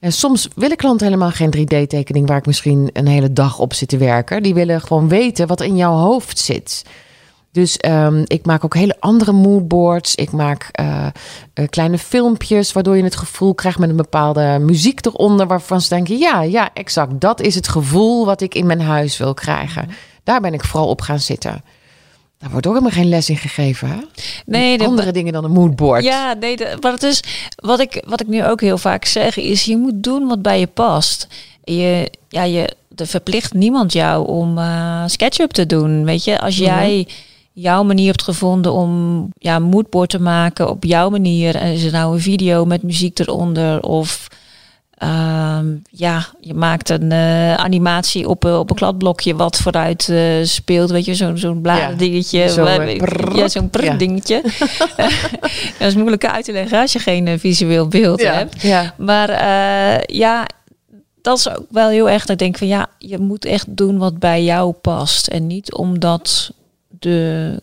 En 0.01 0.13
soms 0.13 0.49
willen 0.55 0.77
klanten 0.77 1.07
helemaal 1.07 1.31
geen 1.31 1.55
3D-tekening 1.57 2.27
waar 2.27 2.37
ik 2.37 2.47
misschien 2.47 2.91
een 2.93 3.07
hele 3.07 3.33
dag 3.33 3.59
op 3.59 3.75
zit 3.75 3.89
te 3.89 3.97
werken. 3.97 4.43
Die 4.43 4.55
willen 4.55 4.81
gewoon 4.81 5.09
weten 5.09 5.47
wat 5.47 5.61
in 5.61 5.77
jouw 5.77 5.93
hoofd 5.93 6.39
zit. 6.39 6.83
Dus 7.53 7.79
um, 7.87 8.23
ik 8.27 8.47
maak 8.47 8.65
ook 8.65 8.75
hele 8.75 8.97
andere 9.01 9.33
moodboards. 9.33 10.15
Ik 10.15 10.33
maak 10.33 10.69
uh, 10.81 11.07
uh, 11.55 11.69
kleine 11.69 11.99
filmpjes, 11.99 12.73
waardoor 12.73 12.97
je 12.97 13.05
het 13.05 13.17
gevoel 13.17 13.55
krijgt 13.55 13.79
met 13.79 13.91
een 13.91 13.97
bepaalde 13.97 14.59
muziek 14.61 15.07
eronder. 15.07 15.47
Waarvan 15.47 15.81
ze 15.81 15.89
denken: 15.89 16.19
ja, 16.19 16.43
ja, 16.43 16.71
exact. 16.75 17.21
Dat 17.21 17.41
is 17.41 17.55
het 17.55 17.69
gevoel 17.69 18.27
wat 18.27 18.41
ik 18.41 18.55
in 18.55 18.67
mijn 18.67 18.81
huis 18.81 19.19
wil 19.19 19.35
krijgen. 19.35 19.89
Daar 20.25 20.41
ben 20.41 20.55
ik 20.55 20.65
vooral 20.65 20.89
op 20.89 21.01
gaan 21.01 21.21
zitten. 21.21 21.63
Daar 22.43 22.51
wordt 22.51 22.67
ook 22.67 22.73
helemaal 22.75 22.97
geen 22.97 23.09
les 23.09 23.29
in 23.29 23.37
gegeven. 23.37 23.89
Hè? 23.89 23.97
Nee, 24.47 24.79
de, 24.79 24.85
andere 24.85 25.13
dingen 25.13 25.33
dan 25.33 25.45
een 25.45 25.51
moodboard. 25.51 26.05
Ja, 26.05 26.35
nee, 26.35 26.57
de, 26.57 26.77
maar 26.81 26.93
het 26.93 27.03
is 27.03 27.23
wat 27.57 27.81
ik, 27.81 28.03
wat 28.07 28.21
ik 28.21 28.27
nu 28.27 28.45
ook 28.45 28.61
heel 28.61 28.79
vaak 28.79 29.05
zeg, 29.05 29.37
is 29.37 29.65
je 29.65 29.77
moet 29.77 30.03
doen 30.03 30.27
wat 30.27 30.43
bij 30.43 30.61
je 30.61 30.67
past. 30.67 31.27
Je, 31.65 32.11
ja, 32.29 32.43
je, 32.43 32.77
er 32.97 33.07
verplicht 33.07 33.55
niemand 33.55 33.93
jou 33.93 34.27
om 34.27 34.59
uh, 34.59 35.03
SketchUp 35.07 35.51
te 35.51 35.67
doen. 35.67 36.05
Weet 36.05 36.25
je, 36.25 36.41
als 36.41 36.57
mhm. 36.57 36.65
jij 36.65 37.09
jouw 37.53 37.83
manier 37.83 38.07
hebt 38.07 38.23
gevonden 38.23 38.73
om 38.73 39.29
ja, 39.39 39.59
moodboard 39.59 40.11
te 40.11 40.21
maken 40.21 40.69
op 40.69 40.85
jouw 40.85 41.11
manier. 41.11 41.57
En 41.57 41.73
is 41.73 41.83
het 41.83 41.93
nou 41.93 42.15
een 42.15 42.21
video 42.21 42.65
met 42.65 42.83
muziek 42.83 43.19
eronder 43.19 43.83
of 43.83 44.29
ja, 45.91 46.27
je 46.41 46.55
maakt 46.55 46.91
een 46.91 47.11
uh, 47.11 47.55
animatie 47.55 48.29
op, 48.29 48.45
uh, 48.45 48.59
op 48.59 48.71
een 48.71 48.77
kladblokje 48.77 49.37
wat 49.37 49.57
vooruit 49.57 50.09
uh, 50.09 50.45
speelt, 50.45 50.91
weet 50.91 51.05
je, 51.05 51.15
zo'n 51.15 51.39
zo'n 51.39 51.61
bladerdingetje. 51.61 52.39
Ja, 52.39 52.49
zo'n 53.49 53.71
prrr, 53.71 53.85
ja. 53.85 53.95
dingetje. 53.95 54.43
dat 55.79 55.89
is 55.89 55.95
moeilijk 55.95 56.27
uit 56.27 56.45
te 56.45 56.53
leggen 56.53 56.81
als 56.81 56.93
je 56.93 56.99
geen 56.99 57.39
visueel 57.39 57.89
beeld 57.89 58.23
hebt. 58.23 58.63
Ja. 58.63 58.95
Maar 58.97 59.31
ja, 60.13 60.47
dat 61.23 61.39
is 61.39 61.49
ook 61.49 61.67
wel 61.71 61.89
heel 61.89 62.09
erg 62.09 62.21
dat 62.21 62.31
ik 62.31 62.39
denk 62.39 62.59
van 62.59 62.67
ja, 62.67 62.87
je 62.99 63.19
moet 63.19 63.45
echt 63.45 63.77
doen 63.77 63.99
wat 63.99 64.19
bij 64.19 64.45
jou 64.45 64.73
past. 64.73 65.27
En 65.27 65.47
niet 65.47 65.73
omdat 65.73 66.53
de 66.89 67.63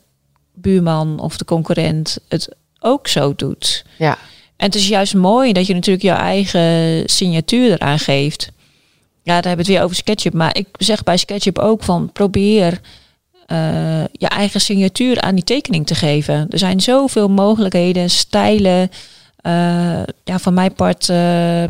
buurman 0.54 1.20
of 1.20 1.38
de 1.38 1.46
concurrent 1.46 2.18
het 2.28 2.50
ook 2.80 3.08
zo 3.08 3.36
doet. 3.36 3.86
Ja. 3.98 4.18
En 4.60 4.66
het 4.66 4.76
is 4.76 4.88
juist 4.88 5.14
mooi 5.14 5.54
dat 5.54 5.68
je 5.68 5.74
natuurlijk 5.74 6.06
jouw 6.06 6.18
eigen 6.18 7.04
signatuur 7.06 7.72
eraan 7.72 8.00
geeft. 8.00 8.52
Ja, 9.24 9.34
daar 9.42 9.48
hebben 9.48 9.52
we 9.52 9.58
het 9.58 9.68
weer 9.68 9.82
over 9.82 9.96
SketchUp. 9.96 10.34
Maar 10.34 10.58
ik 10.58 10.68
zeg 10.72 11.04
bij 11.04 11.18
SketchUp 11.18 11.60
ook 11.60 11.84
van 11.84 12.12
probeer 12.12 12.80
uh, 13.48 14.04
je 14.12 14.28
eigen 14.28 14.62
signatuur 14.62 15.22
aan 15.22 15.36
die 15.36 15.44
tekening 15.44 15.88
te 15.88 15.96
geven. 15.96 16.46
Er 16.50 16.58
zijn 16.58 16.82
zoveel 16.82 17.28
mogelijkheden, 17.28 18.10
stijlen. 18.10 18.92
Uh, 19.44 20.04
ja, 20.24 20.40
van 20.40 20.54
mijn 20.54 20.74
part 20.74 21.10
uh, 21.10 21.64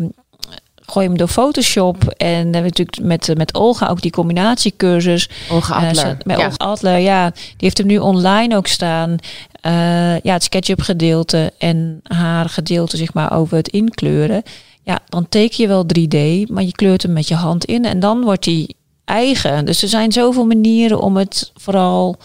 gooi 0.89 1.07
hem 1.07 1.17
door 1.17 1.27
Photoshop. 1.27 2.03
En 2.03 2.43
dan 2.43 2.53
hebben 2.53 2.71
we 2.71 2.83
natuurlijk 2.83 2.99
met, 3.01 3.37
met 3.37 3.53
Olga 3.53 3.87
ook 3.87 4.01
die 4.01 4.11
combinatiecursus. 4.11 5.29
Olga 5.51 5.81
eh, 5.81 5.89
Adler. 5.89 6.17
met 6.23 6.37
Olga 6.37 6.55
Adler, 6.57 6.97
ja. 6.97 7.29
Die 7.29 7.55
heeft 7.57 7.77
hem 7.77 7.87
nu 7.87 7.97
online 7.97 8.55
ook 8.55 8.67
staan. 8.67 9.17
Uh, 9.65 10.19
ja, 10.19 10.33
het 10.33 10.43
SketchUp 10.43 10.81
gedeelte 10.81 11.53
en 11.57 11.99
haar 12.03 12.49
gedeelte 12.49 12.97
zeg 12.97 13.13
maar 13.13 13.33
over 13.33 13.57
het 13.57 13.67
inkleuren. 13.67 14.43
Ja, 14.83 14.99
dan 15.09 15.29
teken 15.29 15.61
je 15.61 15.67
wel 15.67 15.83
3D, 15.83 16.51
maar 16.51 16.63
je 16.63 16.71
kleurt 16.71 17.01
hem 17.01 17.13
met 17.13 17.27
je 17.27 17.35
hand 17.35 17.65
in. 17.65 17.85
En 17.85 17.99
dan 17.99 18.21
wordt 18.21 18.45
hij 18.45 18.73
eigen. 19.05 19.65
Dus 19.65 19.81
er 19.81 19.87
zijn 19.87 20.11
zoveel 20.11 20.45
manieren 20.45 20.99
om 20.99 21.17
het 21.17 21.51
vooral 21.55 22.17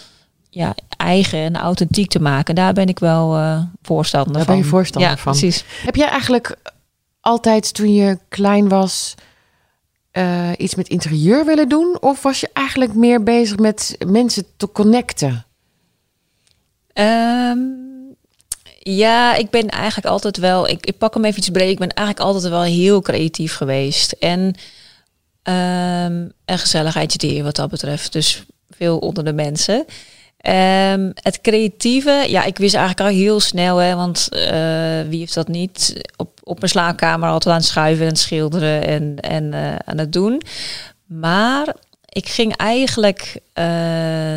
ja, 0.50 0.74
eigen 0.96 1.38
en 1.38 1.56
authentiek 1.56 2.10
te 2.10 2.20
maken. 2.20 2.54
Daar 2.54 2.72
ben 2.72 2.88
ik 2.88 2.98
wel 2.98 3.36
uh, 3.36 3.62
voorstander 3.82 4.32
Daar 4.32 4.44
van. 4.44 4.54
ben 4.54 4.64
je 4.64 4.70
voorstander 4.70 5.10
ja, 5.10 5.16
van. 5.16 5.32
Precies. 5.32 5.64
Heb 5.84 5.96
jij 5.96 6.08
eigenlijk 6.08 6.56
altijd 7.20 7.74
toen 7.74 7.94
je 7.94 8.18
klein 8.28 8.68
was 8.68 9.14
uh, 10.12 10.48
iets 10.56 10.74
met 10.74 10.88
interieur 10.88 11.44
willen 11.44 11.68
doen? 11.68 11.96
Of 12.00 12.22
was 12.22 12.40
je 12.40 12.50
eigenlijk 12.52 12.94
meer 12.94 13.22
bezig 13.22 13.56
met 13.56 13.96
mensen 14.06 14.44
te 14.56 14.72
connecten? 14.72 15.44
Um, 16.94 18.16
ja, 18.78 19.34
ik 19.34 19.50
ben 19.50 19.68
eigenlijk 19.68 20.06
altijd 20.06 20.36
wel. 20.36 20.68
Ik, 20.68 20.98
pak 20.98 21.14
hem 21.14 21.24
even 21.24 21.38
iets 21.38 21.48
breed. 21.48 21.70
Ik 21.70 21.78
ben 21.78 21.88
eigenlijk 21.88 22.26
altijd 22.26 22.52
wel 22.52 22.62
heel 22.62 23.02
creatief 23.02 23.54
geweest. 23.54 24.12
En 24.12 24.40
um, 25.42 26.32
een 26.44 26.58
gezelligheidsdier 26.58 27.44
wat 27.44 27.56
dat 27.56 27.70
betreft. 27.70 28.12
Dus 28.12 28.44
veel 28.70 28.98
onder 28.98 29.24
de 29.24 29.32
mensen. 29.32 29.84
Um, 30.46 31.12
het 31.14 31.40
creatieve, 31.42 32.24
ja, 32.28 32.44
ik 32.44 32.58
wist 32.58 32.74
eigenlijk 32.74 33.08
al 33.08 33.16
heel 33.16 33.40
snel, 33.40 33.76
hè, 33.76 33.94
want 33.94 34.28
uh, 34.30 34.40
wie 35.08 35.18
heeft 35.18 35.34
dat 35.34 35.48
niet 35.48 36.02
op, 36.16 36.40
op 36.42 36.58
mijn 36.58 36.70
slaapkamer 36.70 37.28
altijd 37.28 37.54
aan 37.54 37.60
het 37.60 37.70
schuiven 37.70 38.06
en 38.06 38.16
schilderen 38.16 38.86
en, 38.86 39.20
en 39.20 39.52
uh, 39.52 39.76
aan 39.76 39.98
het 39.98 40.12
doen. 40.12 40.42
Maar 41.06 41.74
ik 42.08 42.28
ging 42.28 42.56
eigenlijk 42.56 43.40
uh, 43.54 43.64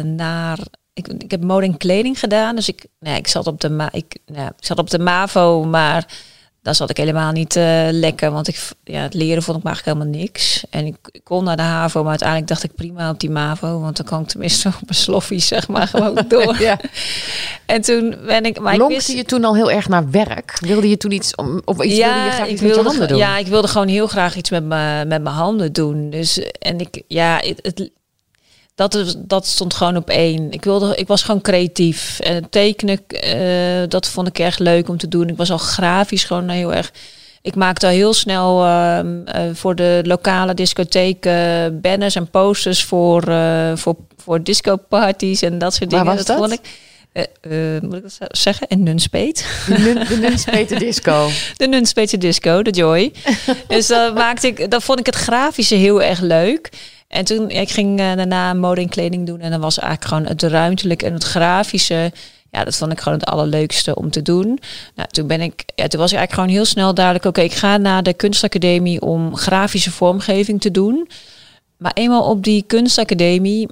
naar. 0.01 0.59
Ik, 0.97 1.07
ik 1.07 1.31
heb 1.31 1.43
mode 1.43 1.65
en 1.65 1.77
kleding 1.77 2.19
gedaan, 2.19 2.55
dus 2.55 2.67
ik, 2.67 2.85
nee, 2.99 3.17
ik 3.17 3.27
zat 3.27 3.47
op 3.47 3.61
de 3.61 3.69
ma 3.69 3.91
ik, 3.91 4.17
nou, 4.25 4.47
ik 4.47 4.65
zat 4.65 4.79
op 4.79 4.89
de 4.89 4.99
MAVO, 4.99 5.63
maar 5.63 6.07
daar 6.67 6.75
zat 6.75 6.89
ik 6.89 6.97
helemaal 6.97 7.31
niet 7.31 7.55
uh, 7.55 7.87
lekker, 7.91 8.31
want 8.31 8.47
ik, 8.47 8.69
ja, 8.83 9.01
het 9.01 9.13
leren 9.13 9.43
vond 9.43 9.57
ik 9.57 9.63
maar 9.63 9.73
eigenlijk 9.73 9.99
helemaal 9.99 10.21
niks. 10.21 10.63
En 10.69 10.85
ik, 10.85 10.95
ik, 11.11 11.23
kon 11.23 11.43
naar 11.43 11.55
de 11.55 11.61
HAVO, 11.61 11.99
maar 12.01 12.09
uiteindelijk 12.09 12.47
dacht 12.47 12.63
ik 12.63 12.75
prima 12.75 13.09
op 13.09 13.19
die 13.19 13.29
MAVO, 13.29 13.79
want 13.79 13.97
dan 13.97 14.05
kan 14.05 14.21
ik 14.21 14.27
tenminste 14.27 14.67
op 14.81 14.81
mijn 14.85 14.95
sloffies 14.95 15.47
zeg 15.47 15.67
maar 15.67 15.87
gewoon 15.87 16.25
door. 16.27 16.61
ja. 16.61 16.79
En 17.65 17.81
toen 17.81 18.15
ben 18.25 18.43
ik... 18.43 18.59
Maar 18.59 18.77
Lonkte 18.77 18.95
wist, 18.95 19.11
je 19.11 19.23
toen 19.23 19.43
al 19.43 19.55
heel 19.55 19.71
erg 19.71 19.87
naar 19.87 20.09
werk? 20.11 20.57
Wilde 20.59 20.89
je 20.89 20.97
toen 20.97 21.11
iets, 21.11 21.35
of 21.65 21.83
iets 21.83 21.95
ja, 21.95 22.13
wilde 22.13 22.25
je 22.25 22.31
graag 22.31 22.47
iets 22.49 22.61
met 22.61 22.75
je 22.75 22.81
handen 22.81 23.07
doen? 23.07 23.17
Ja, 23.17 23.37
ik 23.37 23.47
wilde 23.47 23.67
gewoon 23.67 23.87
heel 23.87 24.07
graag 24.07 24.35
iets 24.35 24.49
met, 24.49 24.63
me, 24.63 25.05
met 25.07 25.21
mijn 25.23 25.35
handen 25.35 25.73
doen. 25.73 26.09
Dus, 26.09 26.39
en 26.59 26.79
ik, 26.79 27.01
ja, 27.07 27.37
het, 27.43 27.59
het 27.61 27.91
dat, 28.77 28.95
is, 28.95 29.15
dat 29.17 29.47
stond 29.47 29.73
gewoon 29.73 29.97
op 29.97 30.09
één. 30.09 30.51
Ik, 30.51 30.63
wilde, 30.63 30.95
ik 30.95 31.07
was 31.07 31.23
gewoon 31.23 31.41
creatief. 31.41 32.19
En 32.19 32.49
tekenen, 32.49 32.99
uh, 33.09 33.87
dat 33.87 34.07
vond 34.07 34.27
ik 34.27 34.39
erg 34.39 34.57
leuk 34.57 34.89
om 34.89 34.97
te 34.97 35.07
doen. 35.07 35.29
Ik 35.29 35.37
was 35.37 35.51
al 35.51 35.57
grafisch 35.57 36.23
gewoon 36.23 36.49
heel 36.49 36.73
erg... 36.73 36.91
Ik 37.41 37.55
maakte 37.55 37.85
al 37.85 37.91
heel 37.91 38.13
snel 38.13 38.65
uh, 38.65 38.99
uh, 39.03 39.41
voor 39.53 39.75
de 39.75 40.01
lokale 40.05 40.53
discotheek 40.53 41.29
banners 41.81 42.15
en 42.15 42.29
posters 42.29 42.83
voor, 42.83 43.23
voor, 43.75 43.95
voor 44.17 44.43
discoparties 44.43 45.41
en 45.41 45.57
dat 45.57 45.73
soort 45.73 45.89
dingen. 45.89 46.05
Waar 46.05 46.15
was 46.15 46.25
dat, 46.25 46.37
vond 46.37 46.51
ik. 46.51 46.61
moet 47.81 47.93
ik 47.93 48.01
dat 48.01 48.17
zeggen? 48.37 48.67
En 48.67 48.83
Nunspeet. 48.83 49.45
De, 49.67 50.05
de 50.09 50.17
Nunspeet 50.17 50.79
disco. 50.79 51.29
De 51.57 51.67
Nunspeet 51.67 52.21
disco, 52.21 52.61
de 52.61 52.71
Joy. 52.71 53.13
dus 53.67 53.87
dat 53.87 54.13
maakte 54.13 54.47
ik, 54.47 54.71
dat 54.71 54.83
vond 54.83 54.99
ik 54.99 55.05
het 55.05 55.15
grafische 55.15 55.75
heel 55.75 56.01
erg 56.01 56.19
leuk. 56.19 56.69
En 57.07 57.25
toen, 57.25 57.49
ik 57.49 57.69
ging 57.69 57.99
uh, 57.99 58.15
daarna 58.15 58.53
mode 58.53 58.81
en 58.81 58.89
kleding 58.89 59.25
doen. 59.25 59.39
En 59.39 59.51
dan 59.51 59.59
was 59.59 59.79
eigenlijk 59.79 60.11
gewoon 60.11 60.25
het 60.25 60.43
ruimtelijk 60.43 61.01
en 61.03 61.13
het 61.13 61.23
grafische. 61.23 62.11
Ja, 62.51 62.63
dat 62.63 62.75
vond 62.75 62.91
ik 62.91 62.99
gewoon 62.99 63.17
het 63.17 63.27
allerleukste 63.27 63.95
om 63.95 64.11
te 64.11 64.21
doen. 64.21 64.59
Nou, 64.95 65.09
toen 65.09 65.27
ben 65.27 65.41
ik, 65.41 65.63
ja, 65.75 65.87
toen 65.87 65.99
was 65.99 66.11
ik 66.11 66.17
eigenlijk 66.17 66.33
gewoon 66.33 66.49
heel 66.49 66.65
snel 66.65 66.93
duidelijk. 66.93 67.25
Oké, 67.25 67.41
ik 67.41 67.53
ga 67.53 67.77
naar 67.77 68.03
de 68.03 68.13
kunstacademie 68.13 69.01
om 69.01 69.35
grafische 69.35 69.91
vormgeving 69.91 70.61
te 70.61 70.71
doen. 70.71 71.09
Maar 71.77 71.91
eenmaal 71.93 72.23
op 72.23 72.43
die 72.43 72.63
kunstacademie, 72.67 73.67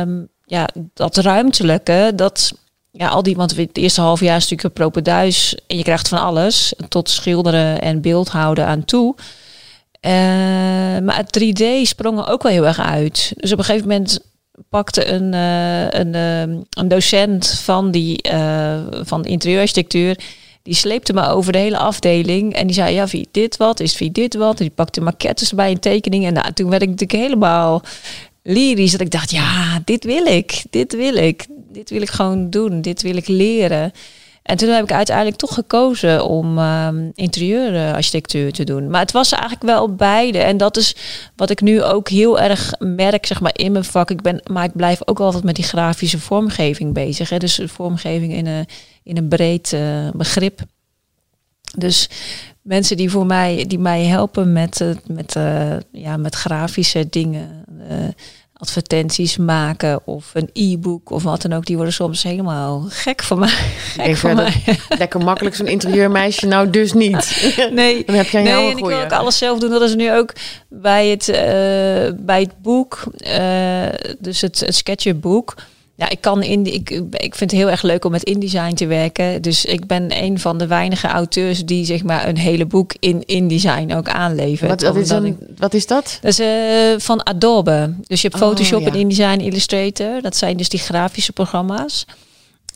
um, 0.00 0.28
ja, 0.44 0.68
dat 0.94 1.16
ruimtelijke, 1.16 2.12
dat, 2.14 2.54
ja, 2.90 3.08
al 3.08 3.22
die, 3.22 3.36
want 3.36 3.56
het 3.56 3.76
eerste 3.76 4.00
half 4.00 4.20
jaar 4.20 4.36
is 4.36 4.48
natuurlijk 4.48 4.96
een 4.96 5.22
en 5.66 5.76
je 5.76 5.82
krijgt 5.82 6.08
van 6.08 6.20
alles, 6.20 6.72
tot 6.88 7.10
schilderen 7.10 7.80
en 7.80 8.00
beeldhouden 8.00 8.66
aan 8.66 8.84
toe. 8.84 9.14
Uh, 10.00 10.12
maar 11.04 11.16
het 11.16 11.38
3D 11.38 11.64
sprong 11.82 12.18
er 12.18 12.28
ook 12.28 12.42
wel 12.42 12.52
heel 12.52 12.66
erg 12.66 12.80
uit. 12.80 13.32
Dus 13.36 13.52
op 13.52 13.58
een 13.58 13.64
gegeven 13.64 13.88
moment 13.88 14.20
pakte 14.68 15.06
een, 15.06 15.32
uh, 15.32 15.90
een, 15.90 16.14
uh, 16.14 16.56
een 16.70 16.88
docent 16.88 17.48
van, 17.48 17.90
die, 17.90 18.28
van 19.02 19.24
interieurarchitectuur. 19.24 20.18
Die 20.62 20.74
sleepte 20.74 21.12
me 21.12 21.28
over 21.28 21.52
de 21.52 21.58
hele 21.58 21.78
afdeling. 21.78 22.54
En 22.54 22.66
die 22.66 22.74
zei, 22.74 22.94
ja, 22.94 23.06
wie 23.06 23.28
dit 23.30 23.56
wat? 23.56 23.80
Is 23.80 23.98
wie 23.98 24.12
dit 24.12 24.34
wat? 24.34 24.58
En 24.58 24.64
die 24.64 24.74
pakte 24.74 25.00
maquettes 25.00 25.52
bij 25.52 25.70
een 25.70 25.78
tekening. 25.78 26.26
En 26.26 26.32
nou, 26.32 26.52
toen 26.52 26.70
werd 26.70 26.82
ik 26.82 26.88
natuurlijk 26.88 27.22
helemaal 27.22 27.82
lyrisch. 28.42 28.92
Dat 28.92 29.00
ik 29.00 29.10
dacht, 29.10 29.30
ja, 29.30 29.80
dit 29.84 30.04
wil 30.04 30.26
ik. 30.26 30.64
Dit 30.70 30.92
wil 30.94 31.14
ik. 31.14 31.46
Dit 31.72 31.90
wil 31.90 32.02
ik 32.02 32.10
gewoon 32.10 32.50
doen. 32.50 32.80
Dit 32.80 33.02
wil 33.02 33.16
ik 33.16 33.28
leren. 33.28 33.92
En 34.42 34.56
toen 34.56 34.68
heb 34.68 34.82
ik 34.84 34.92
uiteindelijk 34.92 35.36
toch 35.36 35.54
gekozen 35.54 36.24
om 36.24 36.58
um, 36.58 37.12
interieurarchitectuur 37.14 38.52
te 38.52 38.64
doen. 38.64 38.90
Maar 38.90 39.00
het 39.00 39.12
was 39.12 39.32
eigenlijk 39.32 39.62
wel 39.62 39.94
beide. 39.94 40.38
En 40.38 40.56
dat 40.56 40.76
is 40.76 40.96
wat 41.36 41.50
ik 41.50 41.60
nu 41.60 41.82
ook 41.82 42.08
heel 42.08 42.40
erg 42.40 42.74
merk, 42.78 43.26
zeg 43.26 43.40
maar, 43.40 43.52
in 43.54 43.72
mijn 43.72 43.84
vak. 43.84 44.10
Ik 44.10 44.22
ben, 44.22 44.40
maar 44.50 44.64
ik 44.64 44.76
blijf 44.76 45.00
ook 45.04 45.20
altijd 45.20 45.44
met 45.44 45.54
die 45.54 45.64
grafische 45.64 46.18
vormgeving 46.18 46.94
bezig. 46.94 47.28
Hè? 47.30 47.36
Dus 47.36 47.60
vormgeving 47.64 48.32
in 48.32 48.46
een, 48.46 48.66
in 49.02 49.16
een 49.16 49.28
breed 49.28 49.72
uh, 49.72 50.10
begrip. 50.12 50.60
Dus 51.76 52.08
mensen 52.62 52.96
die 52.96 53.10
voor 53.10 53.26
mij, 53.26 53.64
die 53.66 53.78
mij 53.78 54.04
helpen 54.04 54.52
met, 54.52 54.84
met, 55.06 55.34
uh, 55.36 55.76
ja, 55.92 56.16
met 56.16 56.34
grafische 56.34 57.08
dingen 57.08 57.64
advertenties 58.58 59.36
maken 59.36 60.00
of 60.04 60.30
een 60.32 60.50
e-book 60.52 61.10
of 61.10 61.22
wat 61.22 61.42
dan 61.42 61.52
ook, 61.52 61.66
die 61.66 61.76
worden 61.76 61.94
soms 61.94 62.22
helemaal 62.22 62.84
gek 62.88 63.22
van 63.22 63.38
mij. 63.38 63.48
Gek 63.48 64.16
van 64.16 64.34
mij. 64.34 64.62
Lekker 64.98 65.20
makkelijk 65.20 65.56
zo'n 65.56 65.66
interieurmeisje, 65.66 66.46
nou 66.46 66.70
dus 66.70 66.92
niet. 66.92 67.26
Nee, 67.70 68.04
dan 68.04 68.14
heb 68.14 68.26
jij 68.26 68.42
nee, 68.42 68.70
en 68.70 68.76
ik 68.76 68.84
wil 68.84 69.00
ook 69.00 69.12
alles 69.12 69.38
zelf 69.38 69.58
doen. 69.58 69.70
Dat 69.70 69.82
is 69.82 69.94
nu 69.94 70.12
ook 70.12 70.32
bij 70.68 71.08
het, 71.08 71.28
uh, 71.28 71.36
bij 72.24 72.40
het 72.40 72.62
boek, 72.62 73.02
uh, 73.26 73.86
dus 74.18 74.40
het, 74.40 74.60
het 74.60 74.74
sketchboek 74.74 75.54
ja, 75.98 76.08
ik 76.08 76.20
kan 76.20 76.42
in 76.42 76.66
ik, 76.74 76.90
ik 77.10 77.34
vind 77.34 77.50
het 77.50 77.60
heel 77.60 77.70
erg 77.70 77.82
leuk 77.82 78.04
om 78.04 78.10
met 78.10 78.22
InDesign 78.22 78.74
te 78.74 78.86
werken. 78.86 79.42
Dus 79.42 79.64
ik 79.64 79.86
ben 79.86 80.22
een 80.22 80.38
van 80.38 80.58
de 80.58 80.66
weinige 80.66 81.06
auteurs 81.06 81.64
die 81.64 81.84
zeg 81.84 82.02
maar 82.02 82.28
een 82.28 82.36
hele 82.36 82.66
boek 82.66 82.94
in 82.98 83.22
InDesign 83.26 83.92
ook 83.92 84.08
aanlevert. 84.08 84.70
Wat, 84.70 84.82
wat, 84.82 84.96
is, 84.96 85.10
een, 85.10 85.38
wat 85.56 85.74
is 85.74 85.86
dat? 85.86 86.18
Dat 86.22 86.30
is 86.30 86.40
uh, 86.40 86.98
van 86.98 87.22
Adobe. 87.22 87.94
Dus 88.06 88.22
je 88.22 88.28
hebt 88.28 88.42
oh, 88.42 88.48
Photoshop 88.48 88.86
en 88.86 88.94
InDesign 88.94 89.40
Illustrator. 89.40 90.22
Dat 90.22 90.36
zijn 90.36 90.56
dus 90.56 90.68
die 90.68 90.80
grafische 90.80 91.32
programma's. 91.32 92.06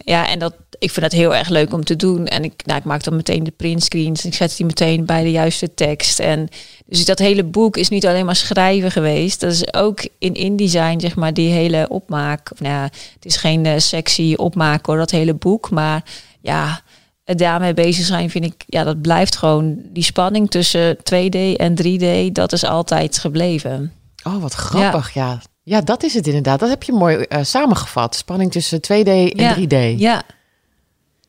Ja, 0.05 0.29
en 0.29 0.39
dat, 0.39 0.55
ik 0.79 0.91
vind 0.91 1.11
dat 1.11 1.21
heel 1.21 1.35
erg 1.35 1.49
leuk 1.49 1.73
om 1.73 1.85
te 1.85 1.97
doen. 1.97 2.27
En 2.27 2.45
ik, 2.45 2.53
nou, 2.65 2.79
ik 2.79 2.85
maak 2.85 3.05
dan 3.05 3.17
meteen 3.17 3.45
de 3.45 3.51
printscreens. 3.51 4.25
Ik 4.25 4.35
zet 4.35 4.57
die 4.57 4.67
meteen 4.67 5.05
bij 5.07 5.23
de 5.23 5.31
juiste 5.31 5.75
tekst. 5.75 6.19
En 6.19 6.49
dus 6.87 7.05
dat 7.05 7.19
hele 7.19 7.45
boek 7.45 7.77
is 7.77 7.89
niet 7.89 8.07
alleen 8.07 8.27
maar 8.27 8.37
schrijven 8.37 8.91
geweest. 8.91 9.41
Dat 9.41 9.53
is 9.53 9.75
ook 9.75 10.09
in 10.19 10.35
InDesign, 10.35 11.01
zeg 11.01 11.17
maar, 11.17 11.35
die 11.35 11.53
hele 11.53 11.89
opmaak. 11.89 12.51
Nou 12.59 12.75
ja, 12.75 12.83
het 13.15 13.25
is 13.25 13.37
geen 13.37 13.65
uh, 13.65 13.73
sexy 13.77 14.35
opmaak 14.37 14.87
hoor, 14.87 14.97
dat 14.97 15.11
hele 15.11 15.35
boek. 15.35 15.71
Maar 15.71 16.05
ja, 16.41 16.83
daarmee 17.25 17.75
bezig 17.75 18.05
zijn 18.05 18.31
vind 18.31 18.45
ik, 18.45 18.65
ja, 18.67 18.85
dat 18.85 19.01
blijft 19.01 19.37
gewoon 19.37 19.77
die 19.85 20.03
spanning 20.03 20.51
tussen 20.51 20.97
2D 20.97 21.57
en 21.57 21.75
3D. 21.83 22.33
Dat 22.33 22.53
is 22.53 22.65
altijd 22.65 23.19
gebleven. 23.19 23.93
Oh, 24.23 24.43
wat 24.43 24.55
grappig, 24.55 25.15
ja. 25.15 25.29
Ja, 25.29 25.41
dat 25.65 26.03
is 26.03 26.15
het 26.15 26.27
inderdaad. 26.27 26.61
Dat 26.61 26.69
heb 26.69 26.83
je 26.83 26.93
mooi 26.93 27.27
uh, 27.29 27.39
samengevat. 27.43 28.15
Spanning 28.15 28.53
tussen 28.53 28.81
2D 28.81 29.07
en 29.07 29.31
ja, 29.37 29.57
3D. 29.57 29.99
Ja. 29.99 30.23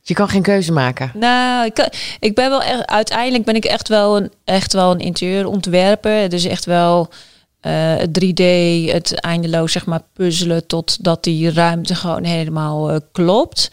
Je 0.02 0.14
kan 0.14 0.28
geen 0.28 0.42
keuze 0.42 0.72
maken. 0.72 1.10
Nou, 1.14 1.66
ik, 1.66 1.88
ik 2.20 2.34
ben 2.34 2.50
wel 2.50 2.62
echt, 2.62 2.86
uiteindelijk 2.86 3.44
ben 3.44 3.54
ik 3.54 3.64
echt 3.64 3.88
wel 3.88 4.16
een, 4.16 4.32
echt 4.44 4.72
wel 4.72 4.90
een 4.90 4.98
interieurontwerper. 4.98 6.28
Dus 6.28 6.44
echt 6.44 6.64
wel 6.64 7.08
uh, 7.66 7.94
3D, 7.98 8.44
het 8.92 9.14
eindeloos 9.20 9.72
zeg 9.72 9.86
maar 9.86 10.02
puzzelen 10.12 10.66
totdat 10.66 11.24
die 11.24 11.52
ruimte 11.52 11.94
gewoon 11.94 12.24
helemaal 12.24 12.90
uh, 12.94 12.96
klopt. 13.12 13.70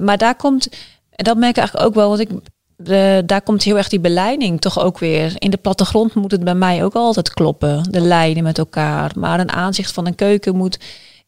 Maar 0.00 0.18
daar 0.18 0.36
komt, 0.36 0.68
en 1.10 1.24
dat 1.24 1.36
merk 1.36 1.50
ik 1.50 1.58
eigenlijk 1.58 1.86
ook 1.86 1.94
wel, 1.94 2.08
want 2.08 2.20
ik 2.20 2.30
de, 2.76 3.22
daar 3.26 3.42
komt 3.42 3.62
heel 3.62 3.76
erg 3.76 3.88
die 3.88 4.00
beleiding 4.00 4.60
toch 4.60 4.80
ook 4.80 4.98
weer. 4.98 5.32
In 5.38 5.50
de 5.50 5.56
plattegrond 5.56 6.14
moet 6.14 6.30
het 6.30 6.44
bij 6.44 6.54
mij 6.54 6.84
ook 6.84 6.94
altijd 6.94 7.32
kloppen. 7.32 7.90
De 7.90 8.00
lijnen 8.00 8.42
met 8.42 8.58
elkaar. 8.58 9.12
Maar 9.16 9.40
een 9.40 9.52
aanzicht 9.52 9.92
van 9.92 10.06
een 10.06 10.14
keuken 10.14 10.56
moet 10.56 10.78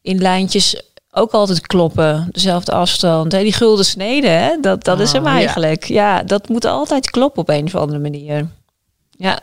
in 0.01 0.17
lijntjes 0.17 0.81
ook 1.11 1.31
altijd 1.31 1.67
kloppen. 1.67 2.27
Dezelfde 2.31 2.71
afstand. 2.71 3.31
Die 3.31 3.53
gulden 3.53 3.85
snede, 3.85 4.27
hè? 4.27 4.57
dat, 4.61 4.83
dat 4.83 4.99
is 4.99 5.11
hem 5.11 5.25
ah, 5.25 5.33
eigenlijk. 5.33 5.83
Ja. 5.83 6.23
dat 6.23 6.49
moet 6.49 6.65
altijd 6.65 7.09
kloppen 7.09 7.41
op 7.41 7.49
een 7.49 7.65
of 7.65 7.75
andere 7.75 7.99
manier. 7.99 8.47
Ja. 9.09 9.39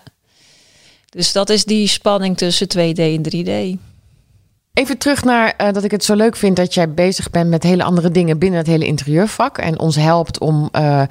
Dus 1.08 1.32
dat 1.32 1.50
is 1.50 1.64
die 1.64 1.88
spanning 1.88 2.36
tussen 2.36 2.66
2D 2.66 2.98
en 2.98 3.22
3D. 3.34 3.80
Even 4.72 4.98
terug 4.98 5.24
naar 5.24 5.54
uh, 5.60 5.72
dat 5.72 5.84
ik 5.84 5.90
het 5.90 6.04
zo 6.04 6.14
leuk 6.14 6.36
vind 6.36 6.56
dat 6.56 6.74
jij 6.74 6.94
bezig 6.94 7.30
bent 7.30 7.50
met 7.50 7.62
hele 7.62 7.82
andere 7.82 8.10
dingen 8.10 8.38
binnen 8.38 8.58
het 8.58 8.68
hele 8.68 8.86
interieurvak. 8.86 9.58
En 9.58 9.78
ons 9.78 9.96
helpt 9.96 10.38
om 10.38 10.68
uh, 10.72 11.02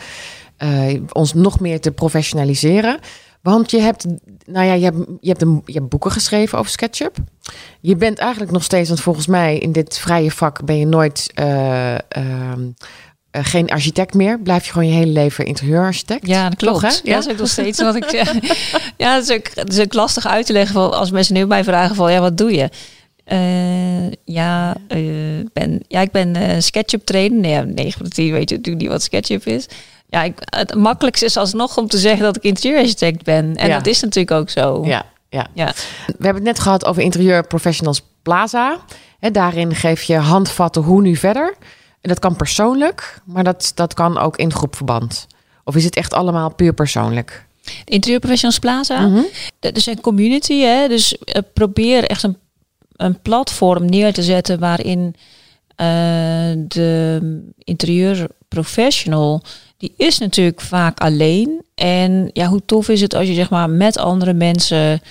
uh, 0.58 1.02
ons 1.12 1.34
nog 1.34 1.60
meer 1.60 1.80
te 1.80 1.92
professionaliseren. 1.92 3.00
Want 3.42 3.72
je 3.72 3.80
hebt, 3.80 4.06
nou 4.46 4.66
ja, 4.66 4.74
je 4.74 4.84
hebt, 4.84 4.98
je, 5.20 5.30
hebt 5.30 5.42
een, 5.42 5.62
je 5.66 5.74
hebt 5.74 5.90
boeken 5.90 6.12
geschreven 6.12 6.58
over 6.58 6.72
SketchUp. 6.72 7.18
Je 7.82 7.96
bent 7.96 8.18
eigenlijk 8.18 8.52
nog 8.52 8.64
steeds, 8.64 8.88
want 8.88 9.02
volgens 9.02 9.28
mij 9.28 9.58
in 9.58 9.72
dit 9.72 9.98
vrije 9.98 10.32
vak 10.32 10.66
ben 10.66 10.78
je 10.78 10.86
nooit 10.86 11.32
uh, 11.40 11.94
uh, 11.94 12.54
geen 13.32 13.70
architect 13.70 14.14
meer. 14.14 14.40
Blijf 14.40 14.66
je 14.66 14.72
gewoon 14.72 14.88
je 14.88 14.94
hele 14.94 15.12
leven 15.12 15.46
interieurarchitect. 15.46 16.28
Ja, 16.28 16.50
dat 16.50 16.58
klopt. 16.58 16.82
Toch, 16.82 17.00
ja, 17.04 17.16
dat 17.16 17.26
is 17.26 17.32
ook 17.32 17.38
nog 17.38 17.48
steeds 17.48 17.82
wat 17.82 17.96
ik. 17.96 18.12
ja, 18.98 19.16
dat 19.16 19.30
is, 19.30 19.36
ook, 19.36 19.56
dat 19.56 19.72
is 19.72 19.80
ook 19.80 19.94
lastig 19.94 20.28
uit 20.28 20.46
te 20.46 20.54
leggen. 20.54 20.74
Van, 20.74 20.94
als 20.94 21.12
mensen 21.12 21.34
nu 21.34 21.46
mij 21.46 21.64
vragen 21.64 21.96
van, 21.96 22.12
ja, 22.12 22.20
wat 22.20 22.38
doe 22.38 22.54
je? 22.54 22.70
Uh, 23.28 24.12
ja, 24.26 24.76
uh, 24.88 25.46
ben, 25.54 25.84
ja, 25.88 26.02
ik 26.02 26.12
ben 26.12 26.38
uh, 26.38 26.60
SketchUp 26.60 27.06
trainer. 27.06 27.40
Nee, 27.40 27.66
9 27.66 27.92
van 27.92 28.04
de 28.04 28.10
10 28.10 28.32
weet 28.32 28.50
je 28.50 28.56
natuurlijk 28.56 28.84
niet 28.84 28.92
wat 28.92 29.04
SketchUp 29.04 29.46
is. 29.46 29.68
Ja, 30.10 30.24
ik, 30.24 30.38
het 30.40 30.76
makkelijkste 30.76 31.26
is 31.26 31.38
alsnog 31.38 31.78
om 31.78 31.88
te 31.88 31.98
zeggen 31.98 32.24
dat 32.24 32.36
ik 32.36 32.44
interieurarchitect 32.44 33.24
ben. 33.24 33.56
En 33.56 33.70
dat 33.70 33.88
is 33.88 34.02
natuurlijk 34.02 34.38
ook 34.40 34.50
zo. 34.50 34.86
Ja, 34.86 35.06
ja. 35.30 35.48
ja. 35.54 35.74
We 36.06 36.26
hebben 36.26 36.36
het 36.36 36.44
net 36.44 36.60
gehad 36.60 36.86
over 36.86 37.02
Interieur 37.02 37.48
Professionals 37.48 38.02
Plaza. 38.22 38.78
Daarin 39.20 39.76
geef 39.76 40.04
je 40.04 40.16
handvatten 40.16 40.82
hoe 40.82 41.02
nu 41.02 41.16
verder. 41.16 41.56
En 42.02 42.10
dat 42.10 42.20
kan 42.20 42.36
persoonlijk, 42.36 43.22
maar 43.26 43.44
dat, 43.44 43.72
dat 43.76 43.94
kan 43.94 44.18
ook 44.18 44.38
in 44.38 44.54
groepverband. 44.54 45.28
Of 45.64 45.76
is 45.76 45.84
het 45.84 45.96
echt 45.96 46.14
allemaal 46.14 46.54
puur 46.54 46.74
persoonlijk? 46.74 47.46
Interieur 47.86 48.20
Professionals 48.20 48.60
Plaza. 48.60 49.00
Mm 49.00 49.14
-hmm. 49.14 49.26
Dat 49.60 49.78
is 49.78 49.86
een 49.86 50.02
community, 50.02 50.60
hè? 50.60 50.88
dus 50.88 51.18
uh, 51.26 51.42
probeer 51.54 52.04
echt 52.04 52.24
een, 52.24 52.38
een 52.96 53.22
platform 53.22 53.86
neer 53.86 54.14
te 54.14 54.24
zetten 54.24 54.60
waarin 54.60 55.16
de 56.68 57.20
interieur 57.58 58.28
professional 58.48 59.44
die 59.78 59.94
is 59.98 60.18
natuurlijk 60.18 60.62
vaak 60.62 61.00
alleen. 61.00 61.64
En 61.76 62.30
ja, 62.34 62.48
hoe 62.48 62.66
tof 62.66 62.90
is 62.90 63.02
het 63.02 63.16
als 63.16 63.28
je 63.28 63.34
zeg 63.34 63.50
maar 63.50 63.70
met 63.70 63.98
andere 63.98 64.34
mensen 64.34 65.02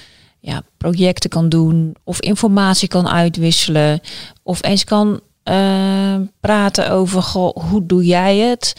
ja, 0.40 0.62
projecten 0.77 1.31
kan 1.31 1.48
doen 1.48 1.96
of 2.05 2.20
informatie 2.20 2.88
kan 2.88 3.09
uitwisselen 3.09 4.01
of 4.42 4.64
eens 4.64 4.85
kan 4.85 5.20
uh, 5.44 6.14
praten 6.40 6.90
over 6.90 7.22
hoe 7.55 7.87
doe 7.87 8.05
jij 8.05 8.37
het? 8.37 8.75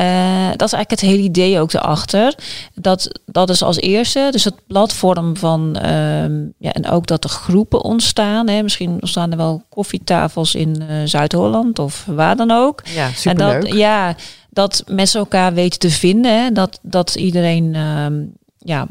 Uh, 0.00 0.48
dat 0.56 0.66
is 0.66 0.72
eigenlijk 0.72 0.90
het 0.90 1.00
hele 1.00 1.22
idee 1.22 1.60
ook 1.60 1.72
erachter. 1.72 2.34
Dat, 2.74 3.20
dat 3.26 3.50
is 3.50 3.62
als 3.62 3.76
eerste, 3.76 4.28
dus 4.30 4.44
het 4.44 4.66
platform 4.66 5.36
van, 5.36 5.76
uh, 5.76 6.22
ja, 6.58 6.72
en 6.72 6.88
ook 6.88 7.06
dat 7.06 7.24
er 7.24 7.30
groepen 7.30 7.82
ontstaan. 7.84 8.48
Hè. 8.48 8.62
Misschien 8.62 8.90
ontstaan 8.90 9.30
er 9.30 9.36
wel 9.36 9.62
koffietafels 9.68 10.54
in 10.54 10.82
uh, 10.82 10.96
Zuid-Holland 11.04 11.78
of 11.78 12.04
waar 12.06 12.36
dan 12.36 12.50
ook. 12.50 12.82
Ja, 12.84 13.08
superleuk. 13.14 13.52
En 13.52 13.60
dat, 13.60 13.72
ja, 13.72 14.16
dat 14.50 14.82
mensen 14.86 15.20
elkaar 15.20 15.54
weten 15.54 15.78
te 15.78 15.90
vinden. 15.90 16.42
Hè? 16.42 16.52
Dat, 16.52 16.78
dat 16.82 17.14
iedereen 17.14 17.74
um, 17.74 18.32
ja, 18.58 18.86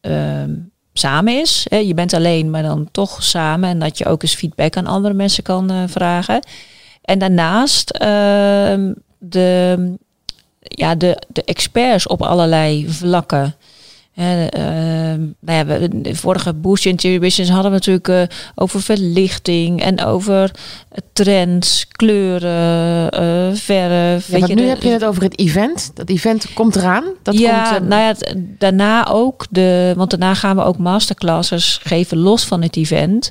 um, 0.00 0.70
samen 0.92 1.40
is. 1.40 1.66
Hè? 1.68 1.76
Je 1.76 1.94
bent 1.94 2.12
alleen, 2.12 2.50
maar 2.50 2.62
dan 2.62 2.88
toch 2.92 3.22
samen. 3.22 3.68
En 3.68 3.78
dat 3.78 3.98
je 3.98 4.06
ook 4.06 4.22
eens 4.22 4.34
feedback 4.34 4.76
aan 4.76 4.86
andere 4.86 5.14
mensen 5.14 5.42
kan 5.42 5.72
uh, 5.72 5.82
vragen. 5.86 6.40
En 7.02 7.18
daarnaast 7.18 7.92
uh, 7.94 8.92
de, 9.18 9.96
ja, 10.60 10.94
de, 10.94 11.22
de 11.28 11.44
experts 11.44 12.06
op 12.06 12.22
allerlei 12.22 12.88
vlakken. 12.88 13.54
Uh, 14.18 14.24
nou 15.40 15.68
ja, 15.68 15.88
de 15.90 16.14
vorige 16.14 16.54
Boost 16.54 16.86
Interior 16.86 17.50
hadden 17.50 17.62
we 17.62 17.68
natuurlijk 17.70 18.08
uh, 18.08 18.22
over 18.54 18.82
verlichting 18.82 19.82
en 19.82 20.04
over 20.04 20.50
trends, 21.12 21.88
kleuren, 21.88 23.20
uh, 23.22 23.54
verf. 23.54 24.28
Ja, 24.28 24.54
nu 24.54 24.62
heb 24.62 24.82
je 24.82 24.88
het 24.88 25.04
over 25.04 25.22
het 25.22 25.38
event. 25.38 25.90
Dat 25.94 26.08
event 26.08 26.52
komt 26.54 26.76
eraan. 26.76 27.04
Dat 27.22 27.38
ja, 27.38 27.72
komt, 27.72 27.88
nou 27.88 28.02
ja, 28.02 28.14
daarna 28.58 29.08
ook 29.08 29.46
de, 29.50 29.92
want 29.96 30.10
daarna 30.10 30.34
gaan 30.34 30.56
we 30.56 30.62
ook 30.62 30.78
masterclasses 30.78 31.80
geven 31.82 32.18
los 32.18 32.44
van 32.44 32.62
het 32.62 32.76
event 32.76 33.30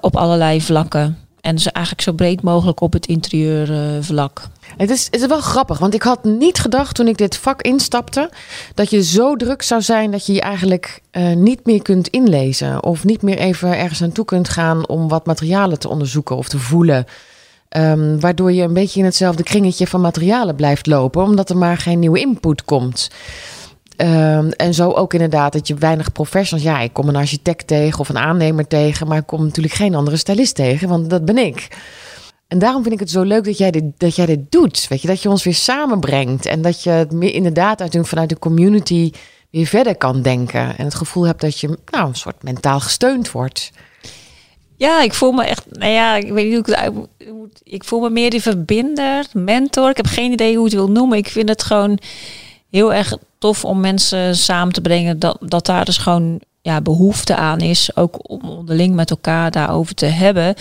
op 0.00 0.16
allerlei 0.16 0.60
vlakken. 0.62 1.25
En 1.46 1.58
ze 1.58 1.70
eigenlijk 1.70 2.04
zo 2.04 2.12
breed 2.12 2.42
mogelijk 2.42 2.80
op 2.80 2.92
het 2.92 3.06
interieurvlak. 3.06 4.48
Het 4.76 4.90
is, 4.90 5.04
het 5.04 5.20
is 5.20 5.26
wel 5.26 5.40
grappig, 5.40 5.78
want 5.78 5.94
ik 5.94 6.02
had 6.02 6.24
niet 6.24 6.58
gedacht 6.58 6.94
toen 6.94 7.08
ik 7.08 7.18
dit 7.18 7.36
vak 7.36 7.62
instapte 7.62 8.30
dat 8.74 8.90
je 8.90 9.02
zo 9.02 9.36
druk 9.36 9.62
zou 9.62 9.82
zijn 9.82 10.10
dat 10.10 10.26
je 10.26 10.32
je 10.32 10.40
eigenlijk 10.40 11.00
uh, 11.12 11.34
niet 11.34 11.66
meer 11.66 11.82
kunt 11.82 12.08
inlezen 12.08 12.82
of 12.82 13.04
niet 13.04 13.22
meer 13.22 13.38
even 13.38 13.78
ergens 13.78 14.00
naartoe 14.00 14.24
kunt 14.24 14.48
gaan 14.48 14.88
om 14.88 15.08
wat 15.08 15.26
materialen 15.26 15.78
te 15.78 15.88
onderzoeken 15.88 16.36
of 16.36 16.48
te 16.48 16.58
voelen. 16.58 17.06
Um, 17.76 18.20
waardoor 18.20 18.52
je 18.52 18.62
een 18.62 18.72
beetje 18.72 18.98
in 18.98 19.04
hetzelfde 19.04 19.42
kringetje 19.42 19.86
van 19.86 20.00
materialen 20.00 20.54
blijft 20.54 20.86
lopen, 20.86 21.22
omdat 21.22 21.50
er 21.50 21.56
maar 21.56 21.76
geen 21.76 21.98
nieuwe 21.98 22.20
input 22.20 22.64
komt. 22.64 23.10
Um, 23.96 24.50
en 24.50 24.74
zo 24.74 24.90
ook 24.90 25.12
inderdaad 25.12 25.52
dat 25.52 25.68
je 25.68 25.74
weinig 25.74 26.12
professionals. 26.12 26.68
Ja, 26.68 26.80
ik 26.80 26.92
kom 26.92 27.08
een 27.08 27.16
architect 27.16 27.66
tegen 27.66 28.00
of 28.00 28.08
een 28.08 28.18
aannemer 28.18 28.66
tegen, 28.66 29.06
maar 29.06 29.18
ik 29.18 29.26
kom 29.26 29.44
natuurlijk 29.44 29.74
geen 29.74 29.94
andere 29.94 30.16
stylist 30.16 30.54
tegen, 30.54 30.88
want 30.88 31.10
dat 31.10 31.24
ben 31.24 31.38
ik. 31.38 31.68
En 32.48 32.58
daarom 32.58 32.82
vind 32.82 32.94
ik 32.94 33.00
het 33.00 33.10
zo 33.10 33.22
leuk 33.22 33.44
dat 33.44 33.58
jij 33.58 33.70
dit, 33.70 33.84
dat 33.96 34.16
jij 34.16 34.26
dit 34.26 34.50
doet. 34.50 34.86
Weet 34.88 35.02
je, 35.02 35.08
dat 35.08 35.22
je 35.22 35.28
ons 35.28 35.44
weer 35.44 35.54
samenbrengt. 35.54 36.46
En 36.46 36.62
dat 36.62 36.82
je 36.82 36.90
het 36.90 37.12
meer 37.12 37.34
inderdaad 37.34 37.80
uit, 37.80 37.98
vanuit 38.00 38.28
de 38.28 38.38
community 38.38 39.12
weer 39.50 39.66
verder 39.66 39.96
kan 39.96 40.22
denken. 40.22 40.76
En 40.78 40.84
het 40.84 40.94
gevoel 40.94 41.26
hebt 41.26 41.40
dat 41.40 41.60
je 41.60 41.78
nou, 41.90 42.08
een 42.08 42.14
soort 42.14 42.42
mentaal 42.42 42.80
gesteund 42.80 43.30
wordt. 43.30 43.70
Ja, 44.76 45.02
ik 45.02 45.14
voel 45.14 45.32
me 45.32 45.44
echt, 45.44 45.64
nou 45.70 45.92
ja, 45.92 46.16
ik 46.16 46.32
weet 46.32 46.44
niet 46.44 46.66
hoe 46.66 46.74
ik 46.74 46.80
het 46.80 46.94
moet. 47.34 47.60
Ik 47.62 47.84
voel 47.84 48.00
me 48.00 48.10
meer 48.10 48.30
die 48.30 48.42
verbinder, 48.42 49.26
mentor. 49.32 49.90
Ik 49.90 49.96
heb 49.96 50.06
geen 50.06 50.32
idee 50.32 50.54
hoe 50.56 50.64
het 50.64 50.74
wil 50.74 50.90
noemen. 50.90 51.18
Ik 51.18 51.28
vind 51.28 51.48
het 51.48 51.62
gewoon 51.62 51.98
heel 52.76 52.94
erg 52.94 53.16
tof 53.38 53.64
om 53.64 53.80
mensen 53.80 54.36
samen 54.36 54.72
te 54.72 54.80
brengen. 54.80 55.18
Dat, 55.18 55.36
dat 55.40 55.66
daar 55.66 55.84
dus 55.84 55.98
gewoon 55.98 56.40
ja, 56.62 56.80
behoefte 56.80 57.36
aan 57.36 57.60
is. 57.60 57.96
Ook 57.96 58.30
om 58.30 58.40
onderling 58.40 58.94
met 58.94 59.10
elkaar 59.10 59.50
daarover 59.50 59.94
te 59.94 60.06
hebben. 60.06 60.54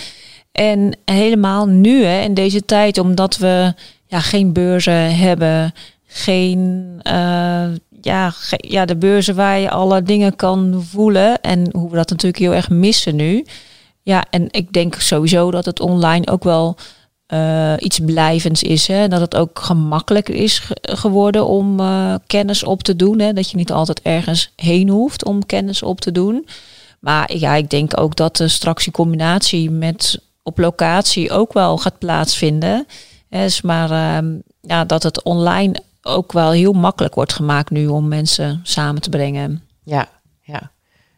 En 0.51 0.97
helemaal 1.06 1.65
nu, 1.65 2.04
hè, 2.04 2.21
in 2.21 2.34
deze 2.34 2.65
tijd, 2.65 2.97
omdat 2.97 3.38
we 3.38 3.73
ja, 4.08 4.19
geen 4.19 4.54
beurzen 4.54 5.17
hebben, 5.17 5.73
geen, 6.08 6.60
uh, 7.04 7.65
ja, 8.01 8.34
ja, 8.58 8.86
de 8.86 8.95
beurzen 8.95 9.36
waar 9.36 9.60
je 9.60 9.69
alle 9.69 10.04
dingen 10.04 10.36
kan 10.36 10.84
voelen. 10.89 11.41
En 11.41 11.69
hoe 11.71 11.89
we 11.89 11.95
dat 11.95 12.10
natuurlijk 12.10 12.41
heel 12.41 12.54
erg 12.54 12.69
missen 12.69 13.15
nu. 13.15 13.45
Ja, 14.01 14.25
en 14.30 14.47
ik 14.51 14.73
denk 14.73 14.95
sowieso 14.95 15.51
dat 15.51 15.65
het 15.65 15.80
online 15.80 16.28
ook 16.28 16.43
wel 16.43 16.78
uh, 17.33 17.73
iets 17.77 17.99
blijvends 17.99 18.63
is. 18.63 18.88
Hè? 18.88 19.07
Dat 19.07 19.21
het 19.21 19.35
ook 19.35 19.59
gemakkelijker 19.59 20.35
is 20.35 20.71
geworden 20.81 21.47
om 21.47 21.79
uh, 21.79 22.15
kennis 22.27 22.63
op 22.63 22.83
te 22.83 22.95
doen. 22.95 23.19
Hè? 23.19 23.33
Dat 23.33 23.49
je 23.49 23.57
niet 23.57 23.71
altijd 23.71 24.01
ergens 24.01 24.51
heen 24.55 24.89
hoeft 24.89 25.25
om 25.25 25.45
kennis 25.45 25.83
op 25.83 26.01
te 26.01 26.11
doen. 26.11 26.47
Maar 26.99 27.38
ja, 27.38 27.55
ik 27.55 27.69
denk 27.69 27.99
ook 27.99 28.15
dat 28.15 28.35
de 28.35 28.47
straks 28.47 28.83
die 28.83 28.93
combinatie 28.93 29.71
met 29.71 30.19
op 30.43 30.57
locatie 30.57 31.31
ook 31.31 31.53
wel 31.53 31.77
gaat 31.77 31.99
plaatsvinden. 31.99 32.88
Is 33.29 33.61
maar 33.61 33.91
uh, 33.91 34.29
ja, 34.61 34.85
dat 34.85 35.03
het 35.03 35.23
online 35.23 35.81
ook 36.01 36.31
wel 36.31 36.51
heel 36.51 36.73
makkelijk 36.73 37.15
wordt 37.15 37.33
gemaakt 37.33 37.69
nu 37.69 37.88
om 37.88 38.07
mensen 38.07 38.59
samen 38.63 39.01
te 39.01 39.09
brengen. 39.09 39.63
Ja. 39.83 40.07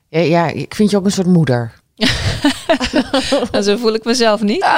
Ja, 0.10 0.20
ja 0.20 0.48
ik 0.48 0.76
vind 0.76 0.89
je 0.89 0.98
ook 0.98 1.06
een 1.06 1.12
soort 1.12 1.28
moeder. 1.28 1.74
Nou, 3.52 3.64
zo 3.64 3.78
voel 3.78 3.94
ik 3.94 4.04
mezelf 4.04 4.42
niet. 4.42 4.66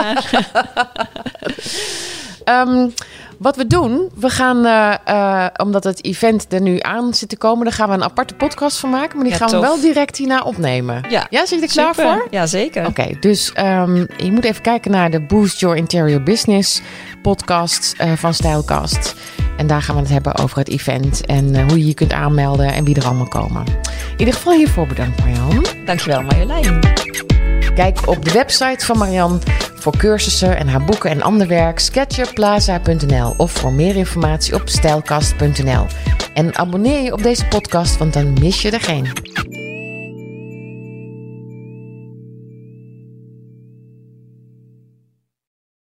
um, 2.46 2.94
wat 3.38 3.56
we 3.56 3.68
doen, 3.68 4.10
we 4.16 4.30
gaan, 4.30 4.66
uh, 4.66 4.94
uh, 5.08 5.46
omdat 5.58 5.84
het 5.84 6.04
event 6.04 6.54
er 6.54 6.62
nu 6.62 6.78
aan 6.80 7.14
zit 7.14 7.30
te 7.30 7.38
komen, 7.38 7.64
daar 7.64 7.74
gaan 7.74 7.90
we 7.90 7.96
een 7.96 8.04
aparte 8.04 8.34
podcast 8.34 8.78
van 8.78 8.90
maken. 8.90 9.18
Maar 9.18 9.28
die 9.28 9.36
gaan 9.36 9.50
we 9.50 9.60
wel 9.60 9.80
direct 9.80 10.18
hierna 10.18 10.42
opnemen. 10.42 11.04
Ja, 11.10 11.28
ja 11.30 11.46
zit 11.46 11.60
je 11.60 11.66
er 11.66 11.72
klaar 11.72 11.96
voor? 11.96 12.28
Ja, 12.30 12.46
zeker. 12.46 12.86
Oké, 12.86 13.18
dus 13.20 13.54
um, 13.58 14.08
je 14.18 14.32
moet 14.32 14.44
even 14.44 14.62
kijken 14.62 14.92
naar 14.92 15.12
de 15.12 15.22
Boost 15.22 15.60
Your 15.60 15.76
Interior 15.76 16.24
Business 16.24 16.82
podcast 17.22 17.96
uh, 18.02 18.12
van 18.16 18.34
Stylecast. 18.34 19.16
En 19.60 19.68
daar 19.68 19.82
gaan 19.82 19.96
we 19.96 20.02
het 20.02 20.10
hebben 20.10 20.38
over 20.38 20.58
het 20.58 20.70
event 20.70 21.26
en 21.26 21.70
hoe 21.70 21.80
je 21.80 21.86
je 21.86 21.94
kunt 21.94 22.14
aanmelden 22.14 22.74
en 22.74 22.84
wie 22.84 22.96
er 22.96 23.06
allemaal 23.06 23.28
komen. 23.28 23.64
In 24.12 24.18
ieder 24.18 24.34
geval 24.34 24.54
hiervoor 24.54 24.88
bedankt 24.88 25.24
Marjan. 25.24 25.66
Dankjewel 25.86 26.22
Marjolein. 26.22 26.80
Kijk 27.76 28.08
op 28.08 28.26
de 28.26 28.32
website 28.32 28.86
van 28.86 28.98
Marian 28.98 29.42
voor 29.76 29.98
cursussen 29.98 30.58
en 30.58 30.68
haar 30.68 30.84
boeken 30.86 31.10
en 31.10 31.22
ander 31.22 31.48
werk 31.48 31.80
sketcherplaza.nl 31.80 33.34
of 33.38 33.52
voor 33.52 33.74
meer 33.74 33.96
informatie 33.96 34.54
op 34.54 34.70
stijlkast.nl. 34.70 35.86
En 36.34 36.56
abonneer 36.56 37.04
je 37.04 37.14
op 37.14 37.24
deze 37.24 37.46
podcast, 37.46 37.98
want 37.98 38.14
dan 38.14 38.34
mis 38.34 38.62
je 38.62 38.72
er 38.72 38.82
geen. 38.82 39.08